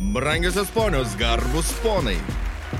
[0.00, 2.16] Brangiosios ponios, garbus ponai.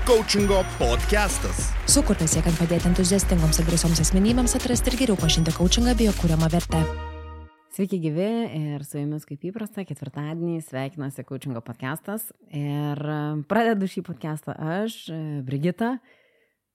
[0.07, 1.69] Coachingo podcastas.
[1.87, 6.49] Sukurtas siekiant padėti entuziastingoms ir drąsioms asmenybėms atrasti ir geriau pažinti coachingą bei jo kūriamą
[6.51, 6.81] vertę.
[7.75, 8.27] Sveiki gyvi
[8.59, 13.21] ir su jumis kaip įprasta ketvirtadienį sveikinasi Coachingo podcastas ir e,
[13.51, 15.97] pradedu šį podcastą aš, e, Brigita.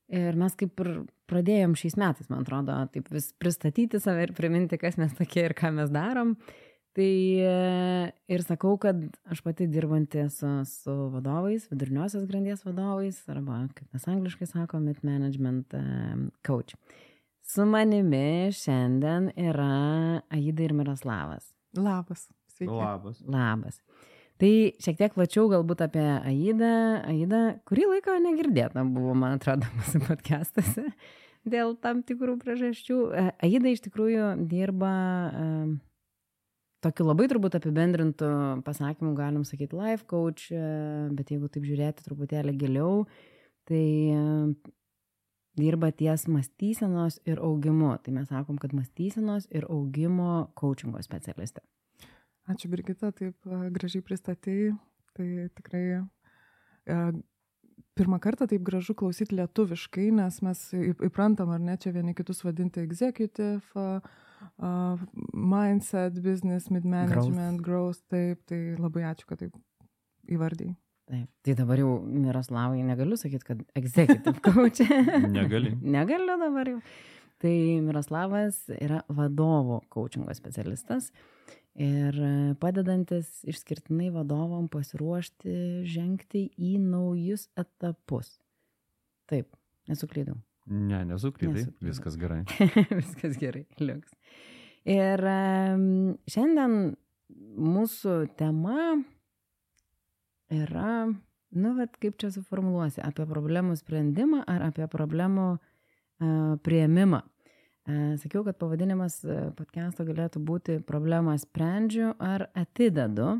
[0.10, 0.94] Ir mes kaip ir
[1.30, 5.56] pradėjom šiais metais, man atrodo, taip vis pristatyti save ir priminti, kas mes tokie ir
[5.58, 6.38] ką mes darom.
[6.98, 7.10] Tai
[7.46, 7.52] e,
[8.34, 8.98] ir sakau, kad
[9.30, 15.04] aš pati dirbanti su, su vadovais, viduriniosios grandies vadovais, arba, kaip mes angliškai sakom, mid
[15.06, 15.78] management
[16.46, 16.74] coach.
[17.46, 21.48] Su manimi šiandien yra Aida ir Miroslavas.
[21.78, 22.28] Labas.
[22.54, 22.74] Sveiki.
[22.74, 23.22] Labas.
[23.26, 23.80] Labas.
[24.40, 26.74] Tai šiek tiek plačiau galbūt apie Aidą.
[27.10, 30.86] Aida, kurį laiką negirdėta buvo, man atrodo, mūsų podcastuose
[31.50, 33.00] dėl tam tikrų priežasčių.
[33.12, 34.94] E, Aida iš tikrųjų dirba
[36.86, 38.32] tokiu labai turbūt apibendrintų
[38.66, 40.64] pasakymų, galim sakyti, life coach, e,
[41.16, 43.06] bet jeigu taip žiūrėti truputėlį giliau,
[43.70, 43.86] tai
[45.60, 47.96] dirba ties mąstysenos ir augimu.
[48.04, 51.62] Tai mes sakom, kad mąstysenos ir augimo coachingo specialistė.
[52.50, 53.36] Ačiū, Brigita, taip
[53.76, 54.78] gražiai pristatėjai.
[55.18, 55.84] Tai tikrai
[58.00, 60.62] pirmą kartą taip gražu klausyti lietuviškai, nes mes
[61.10, 63.84] įprantam, ar ne, čia vieni kitus vadinti executive,
[64.60, 65.00] uh,
[65.34, 68.02] mindset, business, mid-management, growth.
[68.02, 69.58] growth, taip, tai labai ačiū, kad taip
[70.30, 70.76] įvardėjai.
[71.10, 71.30] Taip.
[71.42, 74.84] Tai dabar jau Miroslavai negaliu sakyti, kad executive coach.
[75.26, 75.74] Negali.
[75.82, 76.82] Negaliu dabar jau.
[77.40, 81.08] Tai Miroslavas yra vadovo coachingo specialistas
[81.80, 82.18] ir
[82.60, 88.36] padedantis išskirtinai vadovam pasiruošti žengti į naujus etapus.
[89.32, 89.56] Taip,
[89.90, 90.36] nesuklydau.
[90.70, 91.90] Ne, nesuklydai, nesuklydau.
[91.90, 92.44] viskas gerai.
[93.02, 94.14] viskas gerai, liuks.
[94.90, 95.24] Ir
[96.30, 96.76] šiandien
[97.60, 98.94] mūsų tema
[100.54, 107.22] yra, nu, bet kaip čia suformuluosi, apie problemų sprendimą ar apie problemų uh, prieimimą.
[107.26, 109.20] Uh, sakiau, kad pavadinimas
[109.58, 113.40] podcast'o galėtų būti problemą sprendžiu ar atidedu.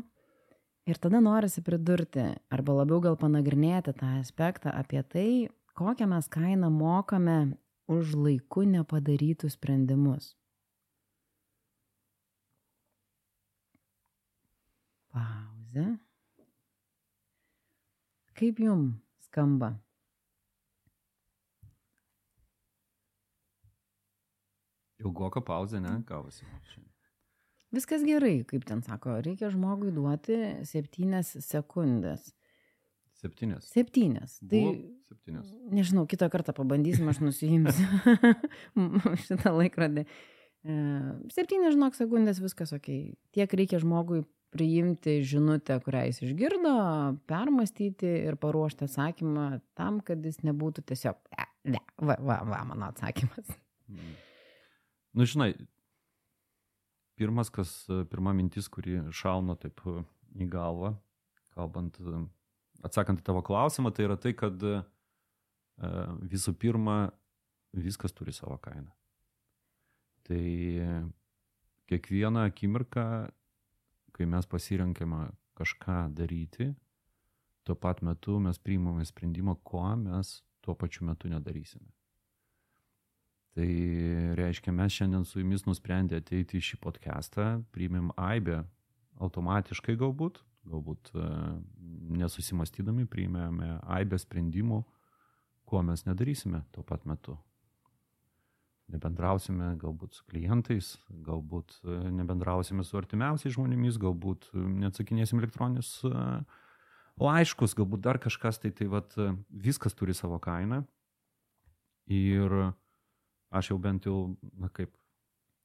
[0.88, 5.30] Ir tada norisi pridurti, arba labiau gal panagrinėti tą aspektą apie tai,
[5.80, 7.38] kokią mes kainą mokame
[7.88, 10.34] už laiku nepadarytus sprendimus.
[15.10, 15.86] Pauzė.
[18.36, 18.84] Kaip jum
[19.24, 19.72] skamba?
[25.00, 25.96] Ilgoka pauzė, ne?
[26.04, 26.44] Gavosi.
[27.72, 30.36] Viskas gerai, kaip ten sako, reikia žmogui duoti
[30.68, 32.34] septynias sekundės.
[33.20, 33.68] Septynės.
[33.68, 34.38] Septynės.
[34.48, 34.64] Tai
[35.10, 35.52] septynės.
[35.76, 37.84] Nežinau, kitą kartą pabandysim, aš nusijimsiu
[39.26, 40.06] šitą laikrodį.
[40.06, 40.76] E,
[41.34, 42.88] septynės, žinok, sekundės, viskas ok.
[43.36, 46.72] Tiek reikia žmogui priimti žinutę, kurią jis išgirdo,
[47.30, 49.46] permastyti ir paruošti atsakymą
[49.78, 53.52] tam, kad jis nebūtų tiesiog, ne, ne, va, va, va, mano atsakymas.
[53.90, 54.16] Mm.
[55.18, 55.52] Nu, žinai,
[57.20, 57.76] pirmas, kas,
[58.10, 59.84] pirma mintis, kuri šauna taip
[60.34, 60.96] į galvą,
[61.54, 62.00] kalbant,
[62.86, 64.80] atsakant į tavo klausimą, tai yra tai, kad e,
[66.30, 67.10] visų pirma,
[67.76, 68.90] viskas turi savo kainą.
[70.26, 70.44] Tai
[71.90, 73.06] kiekvieną akimirką
[74.20, 76.74] kai mes pasirenkame kažką daryti,
[77.64, 81.88] tuo pat metu mes priimame sprendimą, ko mes tuo pačiu metu nedarysime.
[83.56, 83.70] Tai
[84.36, 88.60] reiškia, mes šiandien su jumis nusprendę ateiti į šį podcastą, priimėm aibę
[89.24, 91.26] automatiškai galbūt, galbūt e,
[92.20, 94.82] nesusimastydami priimėme aibę sprendimų,
[95.70, 97.38] ko mes nedarysime tuo pat metu
[98.90, 100.94] nebendrausime galbūt su klientais,
[101.26, 105.92] galbūt e, nebendrausime su artimiausiais žmonėmis, galbūt e, neatsakinėsim elektroninius
[107.20, 109.14] laiškus, galbūt dar kažkas, tai tai vat,
[109.50, 110.82] viskas turi savo kainą.
[112.10, 112.54] Ir
[113.54, 114.90] aš jau bent jau, na kaip,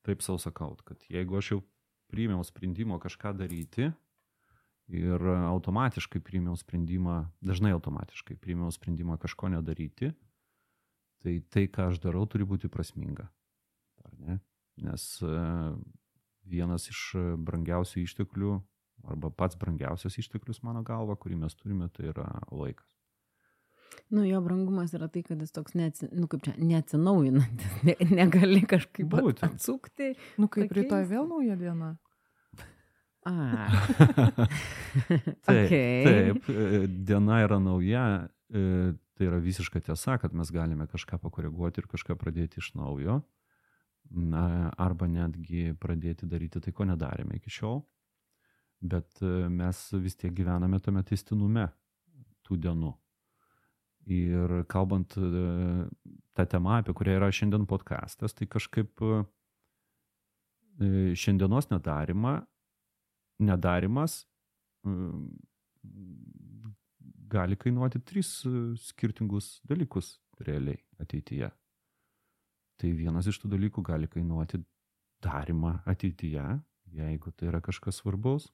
[0.06, 1.62] taip savo sakau, kad jeigu aš jau
[2.12, 3.90] priėmiau sprendimo kažką daryti
[4.92, 10.12] ir automatiškai priėmiau sprendimą, dažnai automatiškai priėmiau sprendimą kažko nedaryti,
[11.24, 13.28] tai tai, ką aš darau, turi būti prasminga.
[14.22, 14.40] Ne?
[14.86, 15.38] Nes e,
[16.46, 17.02] vienas iš
[17.42, 18.60] brangiausių išteklių,
[19.10, 22.94] arba pats brangiausias išteklius mano galva, kurį mes turime, tai yra laikas.
[24.14, 28.62] Nu, jo brangumas yra tai, kad jis toks neatsi, nu, kaip čia, neatsinaujinantis, ne, negali
[28.68, 29.56] kažkaip Būtent.
[29.56, 30.14] atsukti.
[30.38, 30.78] Nu, kaip pakeist.
[30.78, 31.96] rytoj vėl nauja diena.
[33.26, 33.34] A.
[35.46, 36.04] taip, okay.
[36.06, 41.82] taip, e, diena yra nauja, e, tai yra visiška tiesa, kad mes galime kažką pakoreguoti
[41.82, 43.24] ir kažką pradėti iš naujo,
[44.14, 47.82] na, arba netgi pradėti daryti tai, ko nedarėme iki šiol.
[48.86, 51.72] bet e, mes vis tiek gyvename tame testinume
[52.46, 52.94] tų dienų.
[54.06, 59.02] Ir kalbant tą temą, apie kurią yra šiandien podcastas, tai kažkaip
[61.18, 62.44] šiandienos nedarima,
[63.40, 64.24] nedarimas
[67.36, 68.30] gali kainuoti tris
[68.88, 70.16] skirtingus dalykus
[70.46, 71.50] realiai ateityje.
[72.76, 74.60] Tai vienas iš tų dalykų gali kainuoti
[75.24, 76.46] darimą ateityje,
[76.96, 78.50] jeigu tai yra kažkas svarbaus,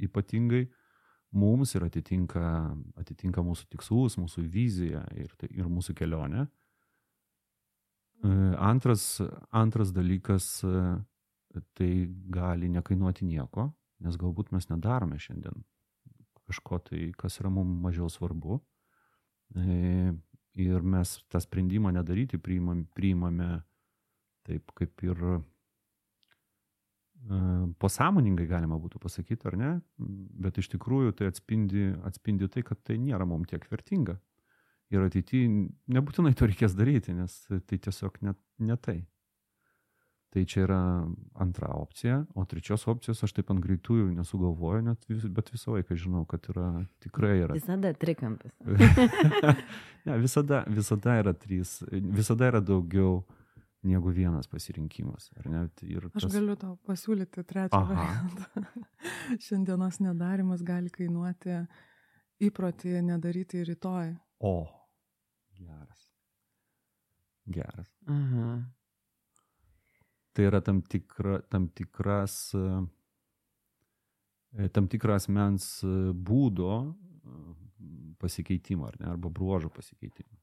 [0.00, 0.68] ypatingai
[1.30, 2.44] mums ir atitinka,
[2.98, 6.46] atitinka mūsų tikslus, mūsų viziją ir, tai, ir mūsų kelionę.
[8.24, 9.20] E, antras,
[9.50, 10.74] antras dalykas, e,
[11.74, 11.90] tai
[12.32, 13.70] gali nekainuoti nieko,
[14.04, 15.64] nes galbūt mes nedarome šiandien
[16.50, 18.58] kažko tai, kas yra mums mažiau svarbu.
[19.54, 20.12] E,
[20.58, 23.60] ir mes tą sprendimą nedaryti priimam, priimame
[24.46, 25.42] taip kaip ir
[27.80, 29.70] pasąmoningai galima būtų pasakyti, ar ne,
[30.40, 34.16] bet iš tikrųjų tai atspindi, atspindi tai, kad tai nėra mums tiek vertinga.
[34.90, 35.50] Ir ateityje
[35.92, 39.02] nebūtinai to reikės daryti, nes tai tiesiog ne, ne tai.
[40.30, 40.78] Tai čia yra
[41.42, 45.96] antra opcija, o trečios opcijos aš taip ant greitųjų nesugalvoju, net, vis, bet visą laiką
[45.98, 46.68] žinau, kad yra
[47.02, 47.56] tikrai yra.
[47.58, 48.54] Visada trikampis.
[50.06, 53.24] ne, visada, visada yra trys, visada yra daugiau
[53.82, 55.32] negu vienas pasirinkimas.
[55.82, 56.22] Ir tas...
[56.22, 57.90] Aš galiu tau pasiūlyti trečią Aha.
[57.90, 58.66] variantą.
[59.48, 61.58] Šiandienos nedarimas gali kainuoti
[62.46, 64.14] įprotį nedaryti rytoj.
[64.46, 64.58] O,
[65.58, 66.12] geras.
[67.50, 67.96] Geras.
[68.06, 68.60] Aha.
[70.32, 72.58] Tai yra tam, tikra, tam tikras, e,
[74.74, 75.84] tam tikras mens
[76.14, 76.90] būdo e,
[78.22, 80.36] pasikeitimo, ar ne, arba bruožo pasikeitimo.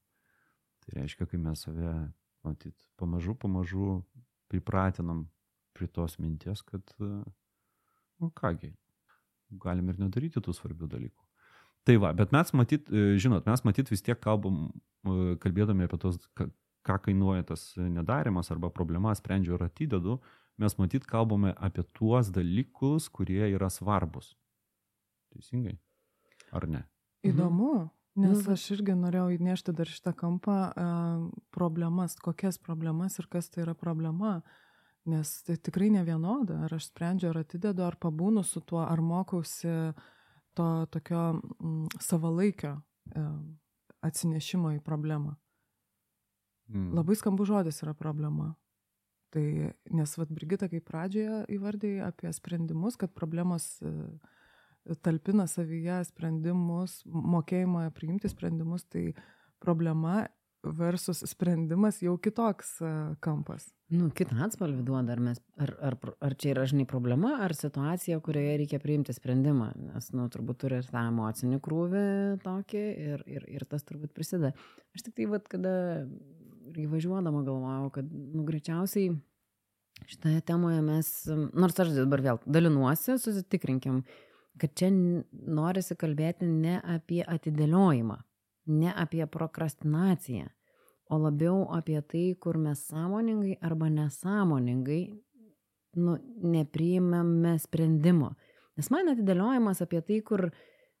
[0.84, 1.92] Tai reiškia, kai mes save
[2.46, 4.02] matyt, pamažu, pamažu
[4.48, 5.28] pripratinam
[5.76, 8.72] prie tos minties, kad, nu kągi,
[9.50, 11.24] galim ir nedaryti tų svarbių dalykų.
[11.88, 12.88] Tai va, bet mes matyt,
[13.20, 14.66] žinot, mes matyt vis tiek kalbam,
[15.40, 16.18] kalbėdami apie tos,
[16.86, 20.18] ką kainuoja tas nedarimas arba problema, sprendžiu ir atidedu,
[20.58, 24.34] mes matyt kalbame apie tuos dalykus, kurie yra svarbus.
[25.34, 25.78] Teisingai?
[26.52, 26.84] Ar ne?
[27.26, 27.72] Įdomu.
[27.74, 27.94] Mhm.
[28.18, 30.56] Nes nu, aš irgi norėjau įnešti dar šitą kampą
[31.54, 34.40] problemas, kokias problemas ir kas tai yra problema.
[35.08, 39.00] Nes tai tikrai ne vienoda, ar aš sprendžiu, ar atidedu, ar pabūnu su tuo, ar
[39.00, 39.70] mokausi
[40.58, 41.22] to tokio
[42.02, 43.22] savalaikio e,
[44.04, 45.36] atsinešimo į problemą.
[46.68, 46.92] Mm.
[46.98, 48.52] Labai skambu žodis yra problema.
[49.32, 49.44] Tai,
[49.92, 53.92] nes vad Brigita, kaip pradžioje įvardėjai apie sprendimus, kad problemos e,
[55.04, 59.10] talpina savyje sprendimus, mokėjimą priimti sprendimus, tai
[59.60, 60.22] problema
[60.64, 62.92] versus sprendimas jau kitoks e,
[63.24, 63.68] kampas.
[63.92, 68.18] Nu, kitą atspalvį duoda, ar, mes, ar, ar, ar čia yra, žinai, problema, ar situacija,
[68.24, 72.08] kurioje reikia priimti sprendimą, nes, nu, turbūt turi ir tą emocinį krūvį
[72.44, 74.52] tokį ir, ir, ir tas turbūt prisideda.
[74.96, 75.76] Aš tik tai, vad, kada
[76.84, 79.14] įvažiuodama galvojau, kad, nu, greičiausiai
[80.06, 81.10] šitoje temoje mes,
[81.54, 84.02] nors aš dabar vėl dalinuosi, susitikrinkim,
[84.58, 88.18] kad čia norisi kalbėti ne apie atidėliojimą,
[88.78, 90.48] ne apie prokrastinaciją,
[91.08, 95.02] o labiau apie tai, kur mes sąmoningai arba nesąmoningai
[95.98, 98.34] nu, nepriimame sprendimo.
[98.78, 100.50] Nes man atidėliojimas apie tai, kur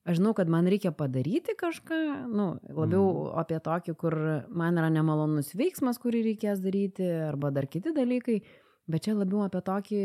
[0.08, 1.98] aš žinau, kad man reikia padaryti kažką,
[2.32, 3.34] nu, labiau mm.
[3.42, 4.16] apie tokį, kur
[4.48, 8.40] man yra nemalonus veiksmas, kurį reikės daryti, arba dar kiti dalykai,
[8.88, 10.02] bet čia labiau apie tokį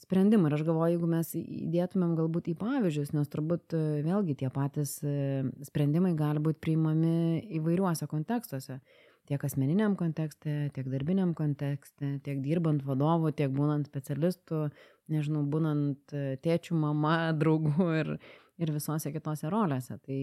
[0.00, 0.48] sprendimą.
[0.48, 4.96] Ir aš galvoju, jeigu mes įdėtumėm galbūt į pavyzdžius, nes turbūt e, vėlgi tie patys
[5.04, 7.14] e, sprendimai gali būti priimami
[7.60, 8.80] įvairiuose kontekstuose.
[9.28, 14.70] Tiek asmeniniam kontekste, tiek darbiniam kontekste, tiek dirbant vadovu, tiek būnant specialistu,
[15.12, 18.16] nežinau, būnant e, tėčių, mama, draugu ir,
[18.60, 19.96] ir visose kitose rolėse.
[20.04, 20.20] Tai,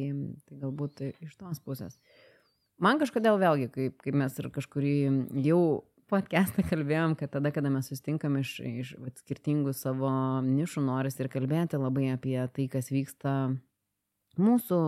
[0.48, 2.00] tai galbūt iš tos pusės.
[2.78, 4.98] Man kažkodėl vėlgi, kaip, kaip mes ir kažkurį
[5.46, 5.62] jau
[6.08, 10.12] podcastą kalbėjom, kad tada, kada mes sustinkam iš, iš vat, skirtingų savo
[10.46, 13.34] nišų, noris ir kalbėti labai apie tai, kas vyksta
[14.38, 14.80] mūsų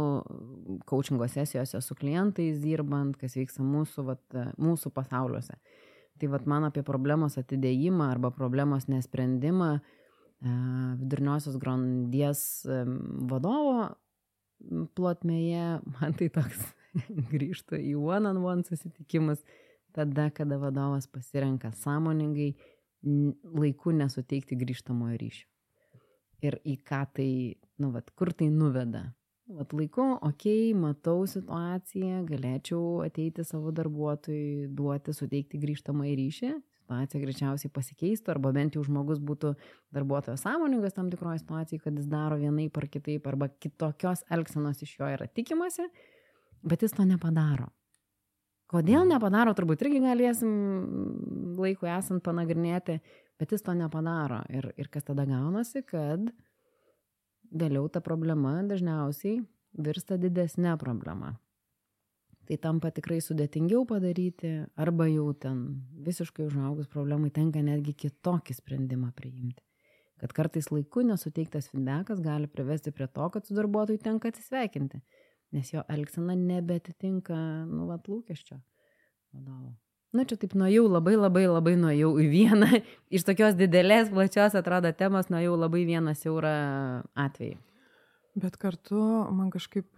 [0.88, 5.58] coachingo sesijose su klientais dirbant, kas vyksta mūsų, vat, mūsų pasauliuose.
[6.20, 9.99] Tai vat, man apie problemos atidėjimą arba problemos nesprendimą e,
[10.42, 12.84] vidurniosios grandies e,
[13.30, 13.90] vadovo
[14.96, 16.62] plotmėje, man tai toks
[17.34, 19.44] grįžta į one-on-one -on -one susitikimus
[19.92, 22.56] tada, kada vadovas pasirenka sąmoningai
[23.44, 25.48] laiku nesuteikti grįžtamojo ryšio.
[26.42, 27.32] Ir į ką tai,
[27.80, 29.14] nu, vat, kur tai nuveda.
[29.50, 36.52] Vat laiku, okei, okay, matau situaciją, galėčiau ateiti savo darbuotojui, duoti, suteikti grįžtamą į ryšį,
[36.90, 39.54] situacija greičiausiai pasikeistų, arba bent jau žmogus būtų
[39.94, 44.96] darbuotojas sąmoningas tam tikroje situacijoje, kad jis daro vienaip ar kitaip, arba kitokios elgsenos iš
[44.98, 45.86] jo yra tikimasi,
[46.64, 47.70] bet jis to nepadaro.
[48.70, 49.14] Kodėl mhm.
[49.14, 53.00] nepadaro, turbūt irgi galėsim laiku esant panagrinėti,
[53.40, 54.42] bet jis to nepadaro.
[54.50, 56.26] Ir, ir kas tada gaunasi, kad
[57.50, 59.44] vėliau ta problema dažniausiai
[59.78, 61.36] virsta didesnė problema
[62.50, 65.60] tai tampa tikrai sudėtingiau padaryti arba jau ten
[66.06, 69.62] visiškai užaugus problemai tenka netgi kitokį sprendimą priimti.
[70.20, 75.00] Kad kartais laiku nesuteiktas feedbackas gali privesti prie to, kad su darbuotoju tenka atsisveikinti,
[75.54, 77.38] nes jo elgsena nebetitinka,
[77.70, 79.76] nu, vat, lūkesčio vadovo.
[80.18, 82.72] Nu, čia taip nuėjau labai labai labai nuėjau į vieną,
[83.16, 86.54] iš tokios didelės, plačios atrodo temos nuėjau labai vieną siaurą
[87.14, 87.60] atvejį.
[88.38, 89.00] Bet kartu
[89.34, 89.98] man kažkaip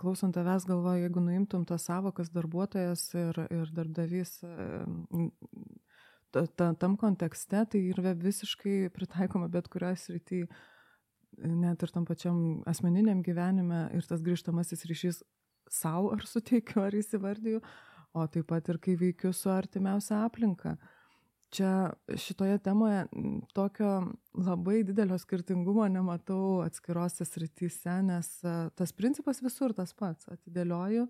[0.00, 4.34] klausant tavęs galvoju, jeigu nuimtum tas savokas darbuotojas ir, ir darbdavys
[6.30, 10.50] ta, ta, tam kontekste, tai yra visiškai pritaikoma bet kurioje srityje,
[11.40, 15.22] net ir tam pačiam asmeniniam gyvenime ir tas grįžtamasis ryšys
[15.70, 17.64] savo ar suteikiu, ar įsivardyju,
[18.12, 20.76] o taip pat ir kai veikiu su artimiausia aplinka.
[20.76, 20.99] Uh,
[21.50, 23.06] čia šitoje temoje
[23.54, 30.28] tokio labai didelio skirtingumo nematau atskirose srityse, nes e, tas principas visur tas pats.
[30.30, 31.08] Atidėlioju,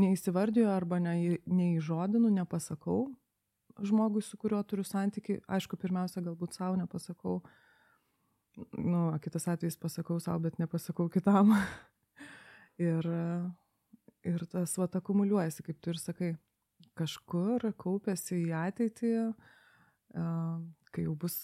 [0.00, 3.06] neįsivardiju arba ne, neįžodinu, nepasakau
[3.82, 5.40] žmogui, su kuriuo turiu santyki.
[5.50, 7.40] Aišku, pirmiausia, galbūt savo nepasakau.
[8.78, 11.54] Nu, kitas atvejis pasakau savo, bet nepasakau kitam.
[12.90, 13.08] ir,
[14.22, 16.34] ir tas vat akumuliuojasi, kaip tu ir sakai.
[16.94, 19.10] Kažkur kaupėsi į ateitį,
[20.14, 21.36] kai jau bus,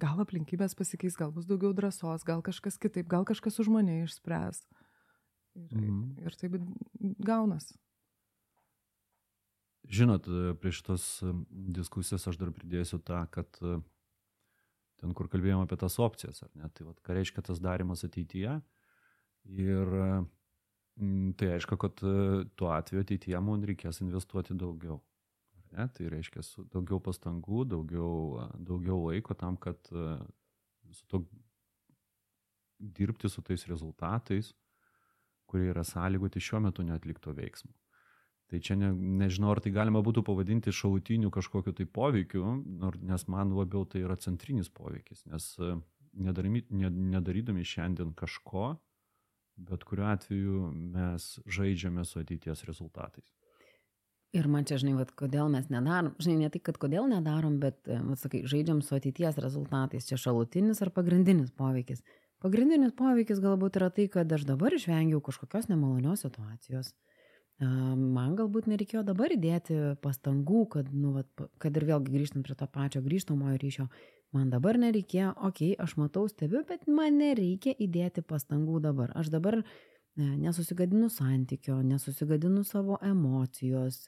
[0.00, 4.64] gal aplinkybės pasikeis, gal bus daugiau drąsos, gal kažkas kitaip, gal kažkas už mane išspręs.
[5.52, 6.04] Ir, mhm.
[6.24, 6.54] ir taip
[7.20, 7.72] gaunas.
[9.92, 10.28] Žinot,
[10.62, 11.04] prie šitos
[11.50, 16.86] diskusijos aš dar pridėsiu tą, kad ten, kur kalbėjome apie tas opcijas, ar ne, tai
[16.86, 18.60] vad, ką reiškia tas darimas ateityje.
[19.50, 19.96] Ir
[21.36, 21.98] tai aišku, kad
[22.56, 25.00] tuo atveju ateityje mums reikės investuoti daugiau.
[25.72, 25.88] Ne?
[25.96, 31.22] Tai reiškia daugiau pastangų, daugiau, daugiau laiko tam, kad su to
[32.82, 34.52] dirbti su tais rezultatais,
[35.46, 37.72] kurie yra sąlygoti šiuo metu neatlikto veiksmo.
[38.52, 38.90] Tai čia ne,
[39.22, 42.58] nežinau, ar tai galima būtų pavadinti šalutiniu kažkokiu tai poveikiu,
[43.00, 45.46] nes man labiau tai yra centrinis poveikis, nes
[46.12, 48.74] nedarydami, nedarydami šiandien kažko,
[49.56, 53.32] bet kuriuo atveju mes žaidžiame su ateities rezultatais.
[54.32, 57.76] Ir man čia, žinai, vat, kodėl mes nedarom, žinai, ne tik, kad kodėl nedarom, bet,
[57.84, 62.00] e, vat, sakai, žaidžiam su ateities rezultatais, čia šalutinis ar pagrindinis poveikis.
[62.40, 66.94] Pagrindinis poveikis galbūt yra tai, kad aš dabar išvengiau kažkokios nemalonios situacijos.
[67.60, 72.66] Man galbūt nereikėjo dabar įdėti pastangų, kad, nu, vat, kad ir vėlgi grįžtant prie to
[72.66, 73.86] pačio grįžtamojo ryšio,
[74.34, 79.12] man dabar nereikėjo, okei, okay, aš matau, stebiu, bet man nereikia įdėti pastangų dabar.
[79.14, 79.60] Aš dabar
[80.16, 84.04] nesusigadinu santykio, nesusigadinu savo emocijos.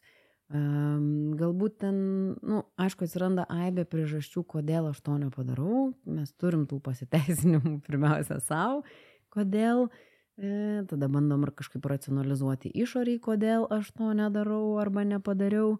[0.52, 1.96] Galbūt ten,
[2.42, 5.94] na, nu, aišku, atsiranda aibė priežasčių, kodėl aš to nepadarau.
[6.04, 8.84] Mes turim tų pasiteisinimų pirmiausia savo,
[9.32, 9.88] kodėl.
[10.34, 15.78] E, tada bandom ir kažkaip racionalizuoti išoriai, kodėl aš to nedarau arba nepadariau.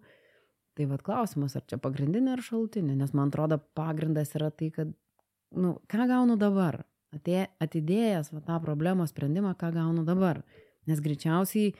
[0.75, 4.91] Tai vad klausimas, ar čia pagrindinė ar šalutinė, nes man atrodo pagrindas yra tai, kad,
[5.51, 6.81] na, nu, ką gaunu dabar,
[7.15, 10.41] atė, atidėjęs va, tą problemos sprendimą, ką gaunu dabar.
[10.89, 11.73] Nes greičiausiai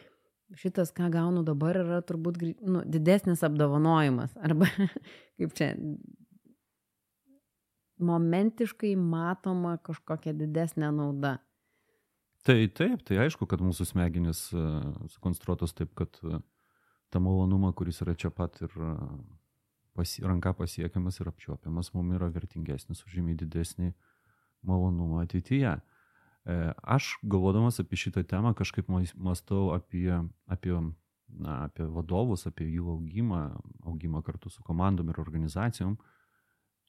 [0.58, 4.36] šitas, ką gaunu dabar, yra turbūt nu, didesnis apdovanojimas.
[4.46, 4.70] Arba
[5.40, 5.74] kaip čia
[8.06, 11.38] momentiškai matoma kažkokia didesnė nauda.
[12.46, 16.44] Tai taip, tai aišku, kad mūsų smegenys uh, sukonstruotos taip, kad uh,
[17.10, 19.00] tą malonumą, kuris yra čia pat ir uh,
[19.98, 24.15] pasi, ranka pasiekiamas ir apčiuopiamas, mums yra vertingesnis, užžymiai didesnį uh,
[24.68, 25.76] malonumą ateityje.
[26.46, 30.12] E, aš galvodamas apie šitą temą kažkaip mąstau apie,
[30.46, 30.76] apie,
[31.30, 33.42] na, apie vadovus, apie jų augimą,
[33.86, 35.98] augimą kartu su komandom ir organizacijom.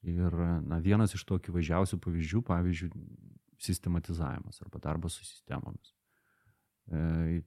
[0.07, 0.37] Ir
[0.69, 2.91] na, vienas iš tokių važiausių pavyzdžių, pavyzdžiui,
[3.59, 5.95] sistematizavimas arba darbas su sistemomis.
[6.93, 7.43] E,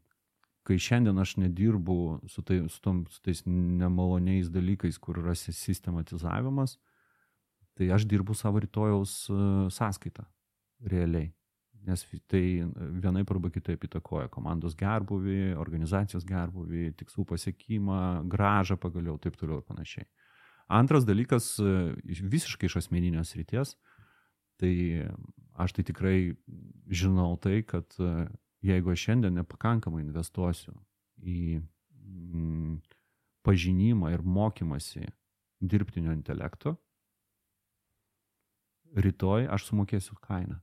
[0.67, 6.77] kai šiandien aš nedirbu su, tai, su, tom, su tais nemaloniais dalykais, kur yra sistematizavimas,
[7.79, 9.35] tai aš dirbu savo rytojaus e,
[9.71, 10.25] sąskaitą
[10.91, 11.31] realiai.
[11.87, 12.43] Nes tai
[12.99, 19.67] vienaip arba kitaip įtakoja komandos gerbuvį, organizacijos gerbuvį, tikslų pasiekimą, gražą pagaliau, taip toliau ir
[19.69, 20.09] panašiai.
[20.67, 23.77] Antras dalykas, e, visiškai iš asmeninės ryties,
[24.59, 24.73] tai
[25.55, 26.17] aš tai tikrai
[26.91, 28.27] žinau tai, kad e,
[28.67, 30.75] jeigu aš šiandien nepakankamai investuosiu
[31.23, 32.75] į mm,
[33.47, 35.07] pažinimą ir mokymasi
[35.59, 36.75] dirbtinio intelekto,
[38.95, 40.59] rytoj aš sumokėsiu kainą.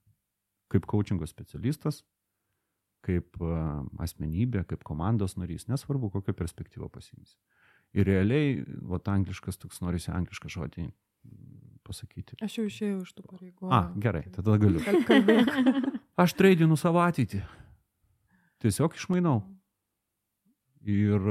[0.73, 2.03] Kaip coachingo specialistas,
[3.07, 3.57] kaip e,
[4.03, 7.37] asmenybė, kaip komandos narys, nesvarbu, kokią perspektyvą pasimsi.
[7.97, 10.89] Ir realiai, va, angliškas, toks norisi anglišką žodį
[11.87, 12.39] pasakyti.
[12.43, 13.71] Aš jau išėjau iš tų pareigų.
[13.71, 14.83] A, gerai, tada galiu.
[15.07, 15.53] Kalbėk.
[16.23, 17.45] Aš treidinu savo ateitį.
[18.65, 19.39] Tiesiog išmainau.
[20.87, 21.25] Ir,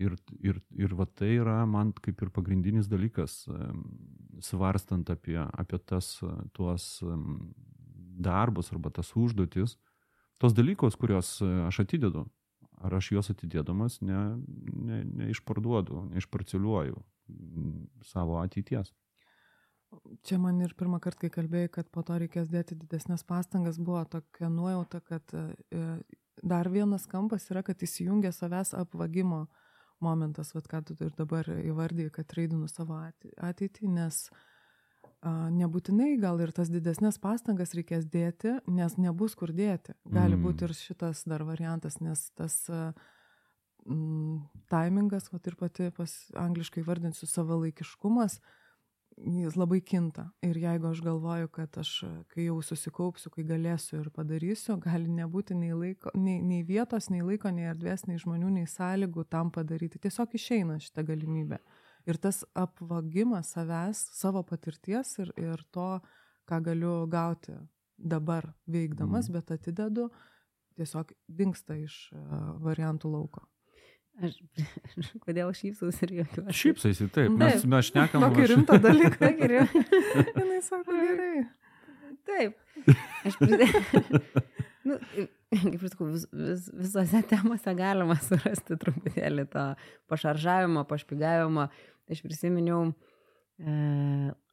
[0.00, 3.42] ir, ir, ir va tai yra man kaip ir pagrindinis dalykas,
[4.40, 6.14] svarstant apie, apie tas,
[6.56, 6.86] tuos
[8.18, 9.76] darbus arba tas užduotis,
[10.40, 11.36] tos dalykus, kuriuos
[11.68, 12.24] aš atidedu.
[12.78, 14.18] Ar aš juos atidėdamas ne,
[14.86, 17.02] ne, neišparduodu, neišparceliuoju
[18.06, 18.92] savo ateities.
[20.22, 24.04] Čia man ir pirmą kartą, kai kalbėjai, kad po to reikės dėti didesnės pastangas, buvo
[24.12, 25.34] tokia nuojauta, kad
[26.42, 29.46] dar vienas kampas yra, kad įsijungia savęs apvagimo
[30.00, 36.40] momentas, vat, ką tu ir dabar įvardyji, kad raidinu savo ateitį, nes a, nebūtinai gal
[36.44, 39.96] ir tas didesnės pastangas reikės dėti, nes nebus kur dėti.
[40.06, 40.44] Gali mm.
[40.44, 42.92] būti ir šitas dar variantas, nes tas a,
[43.88, 48.38] m, timingas, vat ir pati pas angliškai vardinsiu savalaikiškumas,
[49.24, 50.28] jis labai kinta.
[50.44, 51.92] Ir jeigu aš galvoju, kad aš,
[52.32, 57.24] kai jau susikaupsiu, kai galėsiu ir padarysiu, gali nebūti nei, laiko, nei, nei vietos, nei
[57.24, 60.00] laiko, nei erdvės, nei žmonių, nei sąlygų tam padaryti.
[60.04, 61.60] Tiesiog išeina šitą galimybę.
[62.08, 65.90] Ir tas apvagimas savęs, savo patirties ir, ir to,
[66.48, 67.56] ką galiu gauti
[67.98, 69.36] dabar veikdamas, mm.
[69.36, 70.08] bet atidedu,
[70.78, 72.06] tiesiog dinksta iš
[72.62, 73.44] variantų lauko.
[74.18, 74.34] Aš,
[75.22, 76.56] kodėl šypsausi ir jokiuosi?
[76.58, 78.24] Šypsaisi, taip, mes, mes šnekam.
[78.26, 79.30] Tokį aš- rimtą dalyką.
[79.38, 79.66] Geriau.
[80.58, 81.44] Jis sako, gerai.
[82.28, 82.56] Taip.
[83.28, 83.68] Aš pridė...
[84.88, 84.98] nu,
[85.52, 89.64] kaip ir sakau, vis, vis, visose temose galima surasti truputėlį to
[90.10, 91.68] pašaržavimo, pašpigavimo.
[92.08, 92.88] Aš prisiminiau,
[93.60, 93.72] e,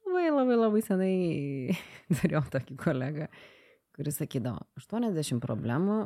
[0.06, 1.12] labai labai labai senai
[2.20, 3.30] turėjau tokį kolegą,
[3.96, 6.00] kuris sakydavo, 80 problemų,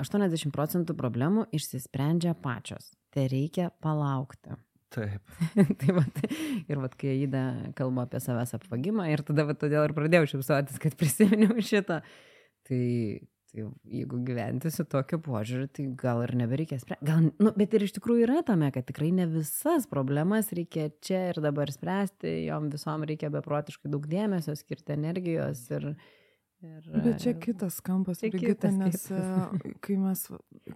[0.00, 2.92] 80 procentų problemų išsisprendžia pačios.
[3.14, 4.56] Tai reikia palaukti.
[4.94, 5.34] Taip.
[5.80, 6.22] tai vat,
[6.70, 7.44] ir vat, kai Aida
[7.78, 12.00] kalba apie savęs apvagimą, ir tada vat, todėl ir pradėjau šipsuotis, kad prisiminiau šitą.
[12.64, 12.80] Tai,
[13.50, 13.64] tai
[13.98, 17.06] jeigu gyventi su tokiu požiūriu, tai gal ir nebereikia spręsti.
[17.06, 21.28] Gal, nu, bet ir iš tikrųjų yra tame, kad tikrai ne visas problemas reikia čia
[21.32, 25.94] ir dabar spręsti, jom visom reikia beprotiškai daug dėmesio, skirti energijos ir...
[26.64, 29.64] ir Bet čia kitas kampas, Čia Brigita, kitas, nes kitas.
[29.64, 30.24] e, kai mes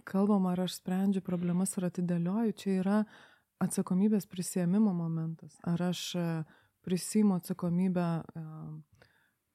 [0.07, 2.99] kalbam, ar aš sprendžiu problemas ar atidėlioju, čia yra
[3.63, 5.57] atsakomybės prisėmimo momentas.
[5.67, 6.27] Ar aš e,
[6.85, 8.45] prisimu atsakomybę, e,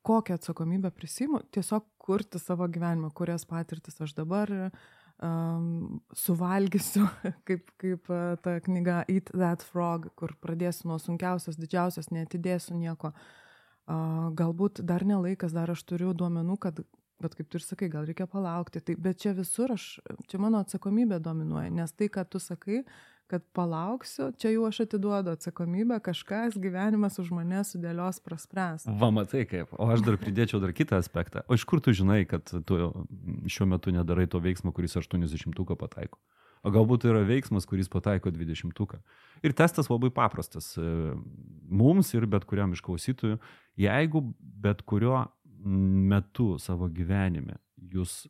[0.05, 7.07] kokią atsakomybę prisimu, tiesiog kurti savo gyvenimą, kurias patirtis aš dabar um, suvalgysiu,
[7.49, 13.15] kaip, kaip e, ta knyga Eat That Frog, kur pradėsiu nuo sunkiausios, didžiausios, netidėsiu nieko.
[13.15, 13.44] Uh,
[13.87, 16.81] galbūt dar nelaikas, dar aš turiu duomenų, kad,
[17.23, 18.81] bet kaip tu ir sakai, gal reikia palaukti.
[18.81, 19.99] Tai, bet čia visur aš,
[20.31, 22.85] čia mano atsakomybė dominuoja, nes tai, ką tu sakai,
[23.31, 28.85] kad palauksiu, čia jau aš atiduodu atsakomybę, kažkas gyvenimas už mane sudėlios praspręs.
[29.01, 29.73] Va, matai kaip.
[29.81, 31.45] O aš dar pridėčiau dar kitą aspektą.
[31.49, 32.81] O iš kur tu žinai, kad tu
[33.49, 36.21] šiuo metu nedarai to veiksmo, kuris 80-uką pataiko?
[36.65, 39.01] O galbūt tai yra veiksmas, kuris pataiko 20-uką.
[39.45, 40.73] Ir testas labai paprastas.
[40.81, 41.13] e,
[41.69, 43.37] Mums ir bet kuriam iš klausytojų,
[43.81, 44.23] jeigu
[44.65, 45.27] bet kuriuo
[45.65, 47.59] metu savo gyvenime
[47.93, 48.25] jūs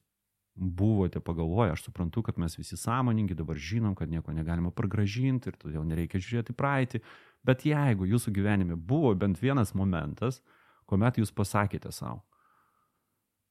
[0.54, 5.58] buvote pagalvoję, aš suprantu, kad mes visi sąmoningi, dabar žinom, kad nieko negalima pragražinti ir
[5.58, 7.00] todėl nereikia žiūrėti praeitį,
[7.44, 10.40] bet jeigu jūsų gyvenime buvo bent vienas momentas,
[10.86, 12.22] kuomet jūs pasakėte savo,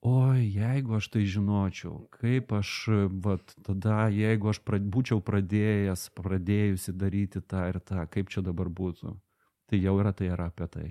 [0.04, 2.72] oi, jeigu aš tai žinočiau, kaip aš,
[3.24, 8.68] vat, tada, jeigu aš pra, būčiau pradėjęs, pradėjusi daryti tą ir tą, kaip čia dabar
[8.68, 9.16] būtų,
[9.72, 10.88] tai jau yra tai yra apie tai.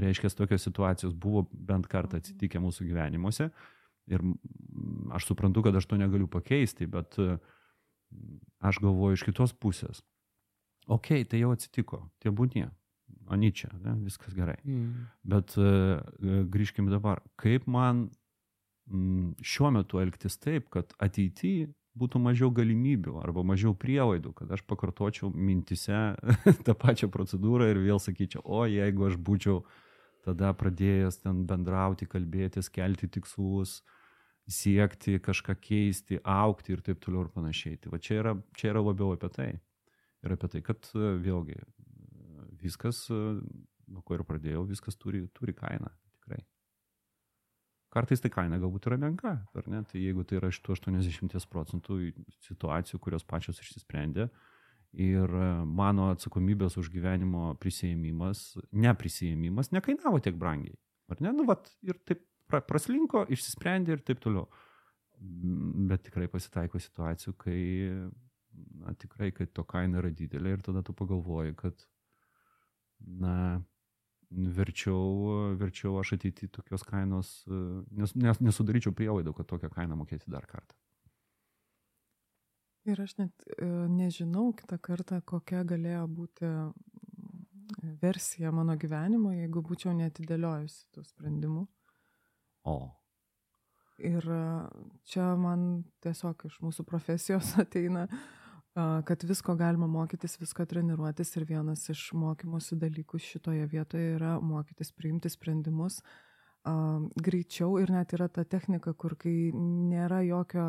[0.00, 3.50] Reiškia, tokios situacijos buvo bent kartą atsitikę mūsų gyvenimuose
[4.10, 7.36] ir mm, aš suprantu, kad aš to negaliu pakeisti, bet e,
[8.58, 10.02] aš galvoju iš kitos pusės.
[10.90, 12.66] Ok, tai jau atsitiko, tie būnie.
[13.30, 14.56] Aničia, ne, viskas gerai.
[14.66, 15.04] Mm.
[15.30, 16.00] Bet uh,
[16.50, 17.20] grįžkim dabar.
[17.38, 18.19] Kaip man mm,
[18.90, 21.68] šiuo metu elgtis taip, kad ateityje
[22.00, 26.00] būtų mažiau galimybių arba mažiau prielaidų, kad aš pakartočiau mintise
[26.66, 29.62] tą pačią procedūrą ir vėl sakyčiau, o jeigu aš būčiau
[30.24, 33.80] tada pradėjęs ten bendrauti, kalbėtis, kelti tikslus,
[34.50, 37.78] siekti kažką keisti, aukti ir taip toliau ir panašiai.
[37.80, 39.50] Tai va čia yra, čia yra labiau apie tai.
[40.26, 41.56] Ir apie tai, kad e, vėlgi
[42.60, 43.38] viskas, e,
[43.90, 45.92] nuo ko ir pradėjau, viskas turi, turi kainą.
[47.90, 49.82] Kartais tai kaina galbūt yra menka, ar ne?
[49.90, 51.98] Tai jeigu tai yra iš tų 80 procentų
[52.46, 54.28] situacijų, kurios pačios išsisprendė
[54.90, 55.30] Ir
[55.70, 60.74] mano atsakomybės už gyvenimo prisėjimas, neprisėjimas nekainavo tiek brangiai.
[61.10, 61.30] Ar ne?
[61.36, 64.48] Nu, vat, ir taip praslinko, išsisprendė ir taip toliau.
[65.20, 67.60] Bet tikrai pasitaiko situacijų, kai,
[68.82, 71.86] na, tikrai, kai to kaina yra didelė ir tada tu pagalvoji, kad,
[72.98, 73.60] na,
[74.30, 77.32] verčiau, verčiau aš ateiti tokios kainos,
[77.90, 80.76] nes, nes, nesudaryčiau prielaidų, kad tokią kainą mokėti dar kartą.
[82.88, 86.48] Ir aš net e, nežinau kitą kartą, kokia galėjo būti
[88.00, 91.66] versija mano gyvenimo, jeigu būčiau netidėliojusi tų sprendimų.
[92.70, 92.78] O.
[94.00, 94.42] Ir e,
[95.12, 98.06] čia man tiesiog iš mūsų profesijos ateina,
[98.74, 104.92] kad visko galima mokytis, visko treniruotis ir vienas iš mokymosi dalykų šitoje vietoje yra mokytis
[104.94, 106.00] priimti sprendimus
[107.24, 110.66] greičiau ir net yra ta technika, kur kai nėra jokio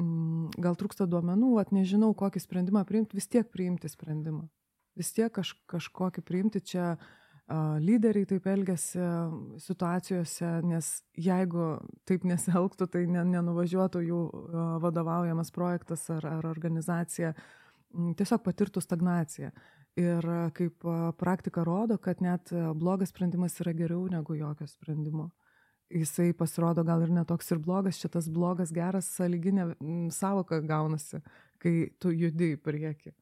[0.00, 4.48] mm, gal trūksta duomenų, at nežinau, kokį sprendimą priimti, vis tiek priimti sprendimą.
[4.96, 7.10] Vis tiek kaž, kažkokį priimti čia uh,
[7.48, 8.98] lyderiai taip elgesi
[9.62, 11.76] situacijose, nes jeigu
[12.08, 14.20] taip nesielgtų, tai ne, nenuvažiuotų jų
[14.82, 17.34] vadovaujamas projektas ar, ar organizacija,
[18.18, 19.52] tiesiog patirtų stagnaciją.
[19.96, 20.84] Ir kaip
[21.16, 25.30] praktika rodo, kad net blogas sprendimas yra geriau negu jokio sprendimo.
[25.88, 29.70] Jisai pasirodo gal ir netoks ir blogas, čia tas blogas, geras, saliginė
[30.12, 31.22] savoka gaunasi,
[31.62, 33.14] kai tu judi į priekį.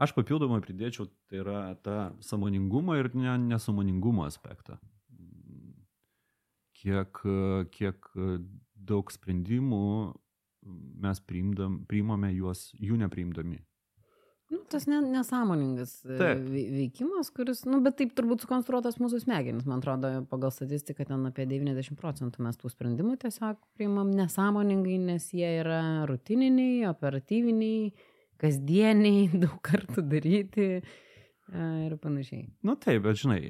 [0.00, 4.78] Aš papildomai pridėčiau, tai yra tą samoningumo ir ne, nesamoningumo aspektą.
[6.80, 7.20] Kiek,
[7.74, 8.06] kiek
[8.80, 9.84] daug sprendimų
[11.04, 13.60] mes priimdam, priimame juos, jų nepriimdami.
[14.50, 16.40] Nu, tas ne, nesąmoningas e, taip.
[16.50, 21.46] veikimas, kuris, nu, bet taip turbūt sukonstruotas mūsų smegenis, man atrodo, pagal statistiką ten apie
[21.46, 27.92] 90 procentų mes tų sprendimų tiesiog priimam nesąmoningai, nes jie yra rutininiai, operatyviniai,
[28.40, 30.82] kasdieniai, daug kartų daryti e,
[31.86, 32.48] ir panašiai.
[32.66, 33.40] Nu taip, bet žinai,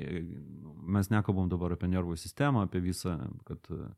[0.91, 3.17] mes nekalbam dabar apie nervų sistemą, apie visą,
[3.49, 3.89] kad uh,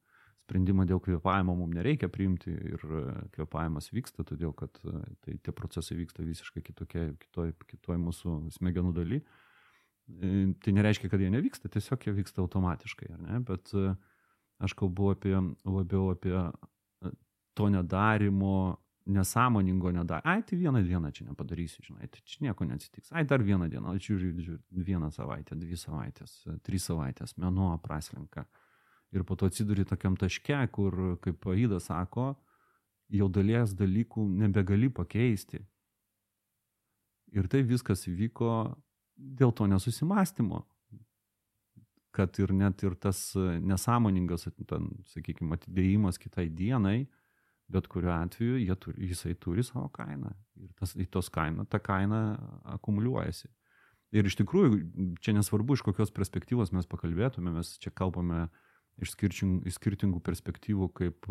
[0.52, 3.02] sprendimą dėl kvėpavimo mums nereikia priimti ir e,
[3.36, 8.92] kvėpavimas vyksta, todėl kad e, tai tie procesai vyksta visiškai kitokie, kitoj, kitoj mūsų smegenų
[8.96, 9.22] daly.
[9.22, 13.40] E, tai nereiškia, kad jie nevyksta, tiesiog jie vyksta automatiškai, ne?
[13.48, 13.72] bet
[14.62, 16.36] aš kalbu apie, labiau apie
[17.56, 20.30] to nedarimo, nesąmoningo nedarimo.
[20.30, 23.12] Ai, tai vieną dieną čia nepadarysiu, žinai, tai čia nieko neatsitiks.
[23.12, 28.46] Ai, dar vieną dieną, žiūriu, žiūriu, vieną savaitę, dvi savaitės, trys savaitės, mėnuo praslinka
[29.12, 32.32] ir po to atsiduri tokiam taške, kur, kaip Aida sako,
[33.12, 35.60] jau dalies dalykų nebegali pakeisti.
[37.32, 38.52] Ir tai viskas įvyko
[39.16, 40.64] dėl to nesusimastymo.
[42.12, 47.06] Kad ir net ir tas nesąmoningas, ten, sakykime, atidėjimas kitai dienai,
[47.72, 50.32] bet kuriuo atveju turi, jisai turi savo kainą.
[50.62, 52.22] Ir tas, tos kaina, ta kaina
[52.76, 53.48] akumuliuojasi.
[54.12, 54.76] Ir iš tikrųjų,
[55.24, 58.44] čia nesvarbu, iš kokios perspektyvos mes pakalbėtume, mes čia kalbame
[59.00, 61.28] iš skirtingų, iš skirtingų perspektyvų kaip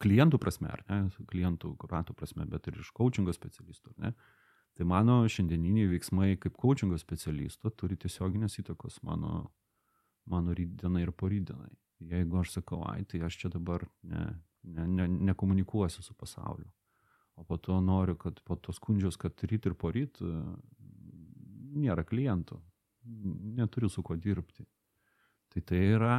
[0.00, 4.12] klientų prasme, ar ne, klientų ratų prasme, bet ir iš coachingo specialistų, ne.
[4.76, 9.46] Tai mano šiandieniniai veiksmai kaip coachingo specialisto turi tiesioginės įtakos mano,
[10.28, 11.72] mano rytdienai ir porytdienai.
[12.00, 14.26] Jeigu aš sakau, ai, tai aš čia dabar ne,
[14.62, 16.68] ne, ne, nekomunikuosiu su pasauliu,
[17.36, 20.20] o po to noriu, kad po to skundžios, kad ryt ir poryt
[21.76, 22.58] nėra klientų,
[23.56, 24.66] neturiu su kuo dirbti.
[25.52, 26.16] Tai tai yra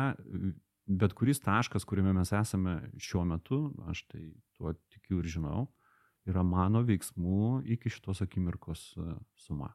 [0.87, 3.59] bet kuris taškas, kuriame mes esame šiuo metu,
[3.91, 4.23] aš tai
[4.55, 5.67] tuo tikiu ir žinau,
[6.27, 9.73] yra mano veiksmų iki šitos akimirkos e, suma.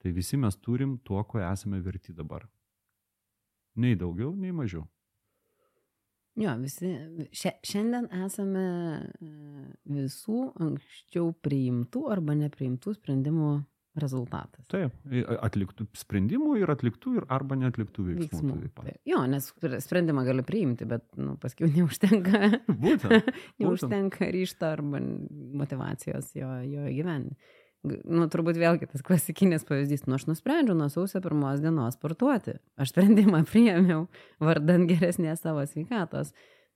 [0.00, 2.46] Tai visi mes turim tuo, ko esame verti dabar.
[3.76, 4.86] Nei daugiau, nei mažiau.
[6.36, 6.90] Jo, visi,
[7.64, 8.66] šiandien esame
[9.24, 9.30] e,
[9.88, 13.54] visų anksčiau priimtų arba nepriimtų sprendimų
[14.00, 14.66] rezultatas.
[14.68, 14.94] Taip,
[15.40, 18.56] atliktų sprendimų ir atliktų ir arba neatliktų veiksmų.
[18.66, 18.96] veiksmų.
[19.08, 19.48] Jo, nes
[19.84, 23.30] sprendimą gali priimti, bet nu, paskui neužtenka, būtent,
[23.62, 24.34] neužtenka būtent.
[24.36, 25.00] ryšto arba
[25.62, 27.38] motivacijos jo, jo gyvenime.
[27.86, 32.56] Nu, turbūt vėlgi tas klasikinis pavyzdys, nu aš nusprendžiau nuo sausio pirmos dienos sportuoti.
[32.80, 34.06] Aš sprendimą priėmiau
[34.42, 36.32] vardant geresnės savo sveikatos,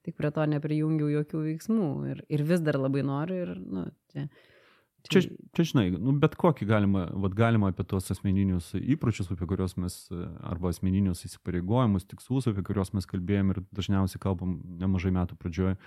[0.07, 4.29] tik prie to neprijungiau jokių veiksmų ir, ir vis dar labai noriu ir, nu, čia
[5.09, 5.23] Čia,
[5.57, 9.97] čia žinai, nu, bet kokį galima, vat, galima apie tos asmeninius įpročius, apie kuriuos mes,
[10.45, 15.79] arba asmeninius įsipareigojimus, tikslus, apie kuriuos mes kalbėjom ir dažniausiai kalbam nemažai metų pradžioje,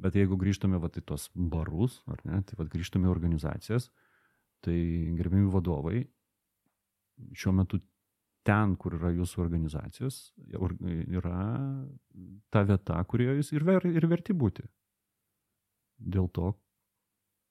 [0.00, 3.90] bet jeigu grįžtame vat, į tos barus, ar ne, tai vat, grįžtame į organizacijas,
[4.64, 4.78] tai
[5.18, 6.02] gerbimi vadovai,
[7.36, 7.80] šiuo metu
[8.44, 10.18] ten, kur yra jūsų organizacijos,
[10.50, 11.38] yra
[12.52, 14.66] ta vieta, kurioje jūs ir, ver, ir verti būti.
[15.96, 16.52] Dėl to,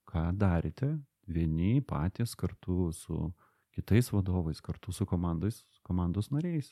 [0.09, 0.93] ką darėte
[1.25, 3.31] vieni patys kartu su
[3.73, 6.69] kitais vadovais, kartu su komandais, komandos nariais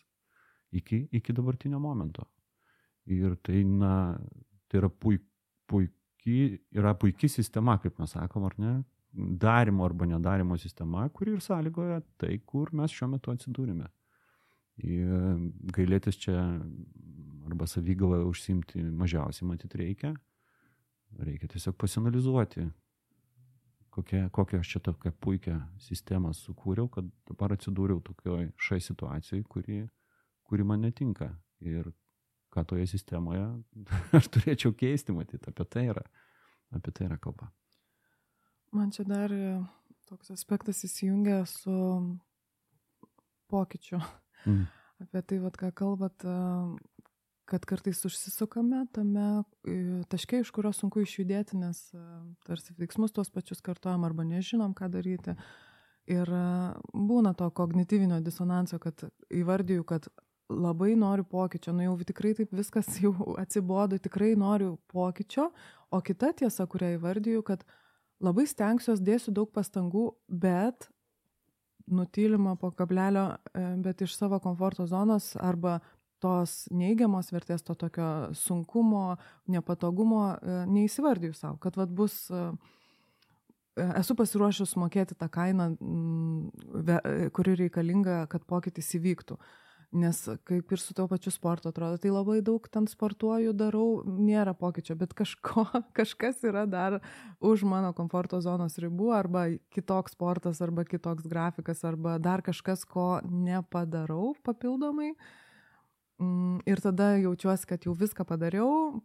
[0.72, 2.28] iki, iki dabartinio momento.
[3.10, 4.20] Ir tai, na,
[4.70, 5.24] tai yra puik,
[5.72, 8.76] puikiai, yra puikiai sistema, kaip mes sakom, ar ne,
[9.14, 13.88] darimo arba nedarimo sistema, kuri ir sąlygoja tai, kur mes šiuo metu atsidūrime.
[14.88, 15.42] Ir
[15.76, 16.38] gailėtis čia
[17.48, 20.14] arba savygavą užsimti mažiausiai matyti reikia.
[21.20, 22.64] Reikia tiesiog pasinalizuoti,
[23.92, 29.84] kokią, kokią aš čia tokią puikią sistemą sukūriau, kad dabar atsidūriau tokioj šai situacijai, kuri,
[30.48, 31.34] kuri man netinka.
[31.62, 31.92] Ir
[32.52, 33.44] ką toje sistemoje
[34.18, 36.06] aš turėčiau keisti, matyti, apie tai yra,
[36.72, 37.52] apie tai yra kalba.
[38.72, 39.60] Man čia dar e,
[40.08, 41.74] toks aspektas įsijungia su
[43.52, 44.00] pokyčiu.
[44.48, 44.64] Mm.
[45.04, 46.36] Apie tai, vat, ką kalbat, e,
[47.52, 49.26] kad kartais užsisukame tame
[49.68, 49.76] e,
[50.08, 51.84] taške, iš kurio sunku išjudėti, nes
[52.48, 55.36] tarsi veiksmus tuos pačius kartuojam arba nežinom, ką daryti.
[56.10, 56.32] Ir
[56.96, 60.08] būna to kognityvinio disonanso, kad įvardyju, kad
[60.50, 65.52] labai noriu pokyčio, nu jau tikrai taip viskas jau atsibodo, tikrai noriu pokyčio,
[65.92, 67.78] o kita tiesa, kurią įvardyju, kad uh,
[68.22, 70.90] labai stengsiuos, dėsiu daug pastangų, bet
[71.92, 75.80] nutylima po kablelio, e, bet iš savo komforto zonos arba
[76.22, 79.18] tos neigiamos vertės, to tokio sunkumo,
[79.50, 82.44] nepatogumo e, neįsivardiju savo, kad vad bus, e,
[83.98, 85.72] esu pasiruošęs mokėti tą kainą,
[87.34, 89.40] kuri reikalinga, kad pokytis įvyktų.
[89.92, 94.54] Nes kaip ir su tuo pačiu sportu atrodo, tai labai daug ten sportuoju, darau, nėra
[94.56, 95.66] pokyčio, bet kažko,
[95.98, 97.02] kažkas yra dar
[97.44, 103.20] už mano komforto zonos ribų, arba kitoks sportas, arba kitoks grafikas, arba dar kažkas, ko
[103.28, 105.10] nepadarau papildomai.
[106.24, 109.02] Mm, ir tada jaučiuosi, kad jau viską padariau,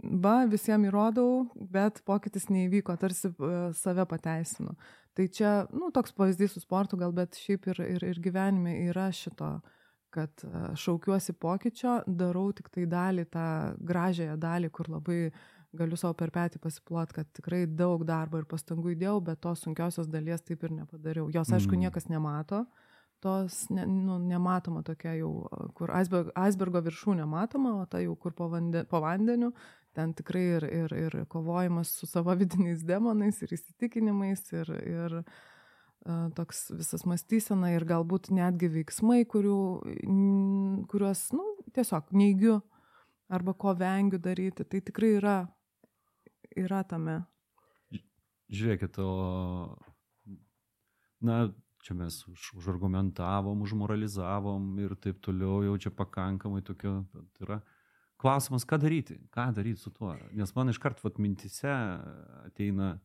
[0.00, 4.72] va, visiems įrodau, bet pokytis neįvyko, tarsi e, save pateisinu.
[5.12, 9.10] Tai čia, nu, toks pavyzdys su sportu gal, bet šiaip ir, ir, ir gyvenime yra
[9.12, 9.76] šito uh,
[10.10, 13.46] kad e, šaukiuosi pokyčio, darau tik tai dalį, tą
[13.86, 15.20] gražiąją dalį, kur labai
[15.76, 20.10] galiu savo per petį pasiplot, kad tikrai daug darbo ir pastangų įdėjau, bet tos sunkiosios
[20.10, 21.28] dalies taip ir nepadariau.
[21.34, 21.84] Jos, aišku, mm.
[21.86, 22.64] niekas nemato,
[23.22, 25.30] tos ne, nu, nematoma tokia jau,
[25.78, 29.52] kur iceberg, icebergo viršūnė matoma, o ta jau kur po, vande, po vandeniu,
[29.94, 35.40] ten tikrai ir, ir, ir kovojimas su savo vidiniais demonais ir įsitikinimais ir, ir uh,
[36.36, 39.60] toks visas mąstysena ir galbūt netgi veiksmai, kurių,
[40.90, 41.44] kuriuos, nu,
[41.76, 42.60] tiesiog neigiu
[43.30, 45.36] arba ko vengiu daryti, tai tikrai yra,
[46.56, 47.20] yra tame.
[48.50, 49.76] Žiūrėkit, o,
[51.22, 51.42] na,
[51.84, 57.04] čia mes už, užargumentavom, užmoralizavom ir taip toliau, jau čia pakankamai tokio,
[57.36, 57.60] tai yra
[58.20, 60.16] klausimas, ką daryti, ką daryti su tuo.
[60.36, 61.70] Nes man iškart, vat, mintise
[62.48, 62.96] ateina,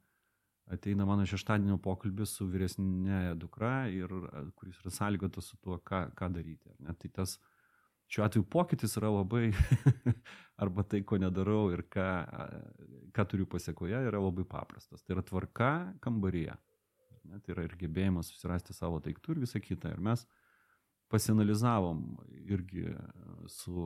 [0.71, 4.11] ateina mano šeštadienio pokalbis su vyresnėje dukra, ir,
[4.57, 6.73] kuris yra sąlygotas su tuo, ką, ką daryti.
[6.79, 6.95] Ne?
[7.01, 7.35] Tai tas
[8.11, 9.51] šiuo atveju pokytis yra labai,
[10.63, 12.07] arba tai, ko nedarau ir ką,
[13.15, 15.03] ką turiu pasiekoje, yra labai paprastas.
[15.03, 15.71] Tai yra tvarka
[16.05, 16.57] kambaryje.
[17.29, 17.41] Ne?
[17.45, 19.93] Tai yra ir gebėjimas susirasti savo daiktų ir visą kitą.
[19.93, 20.25] Ir mes
[21.13, 22.01] pasianalizavom
[22.49, 22.89] irgi
[23.47, 23.77] su,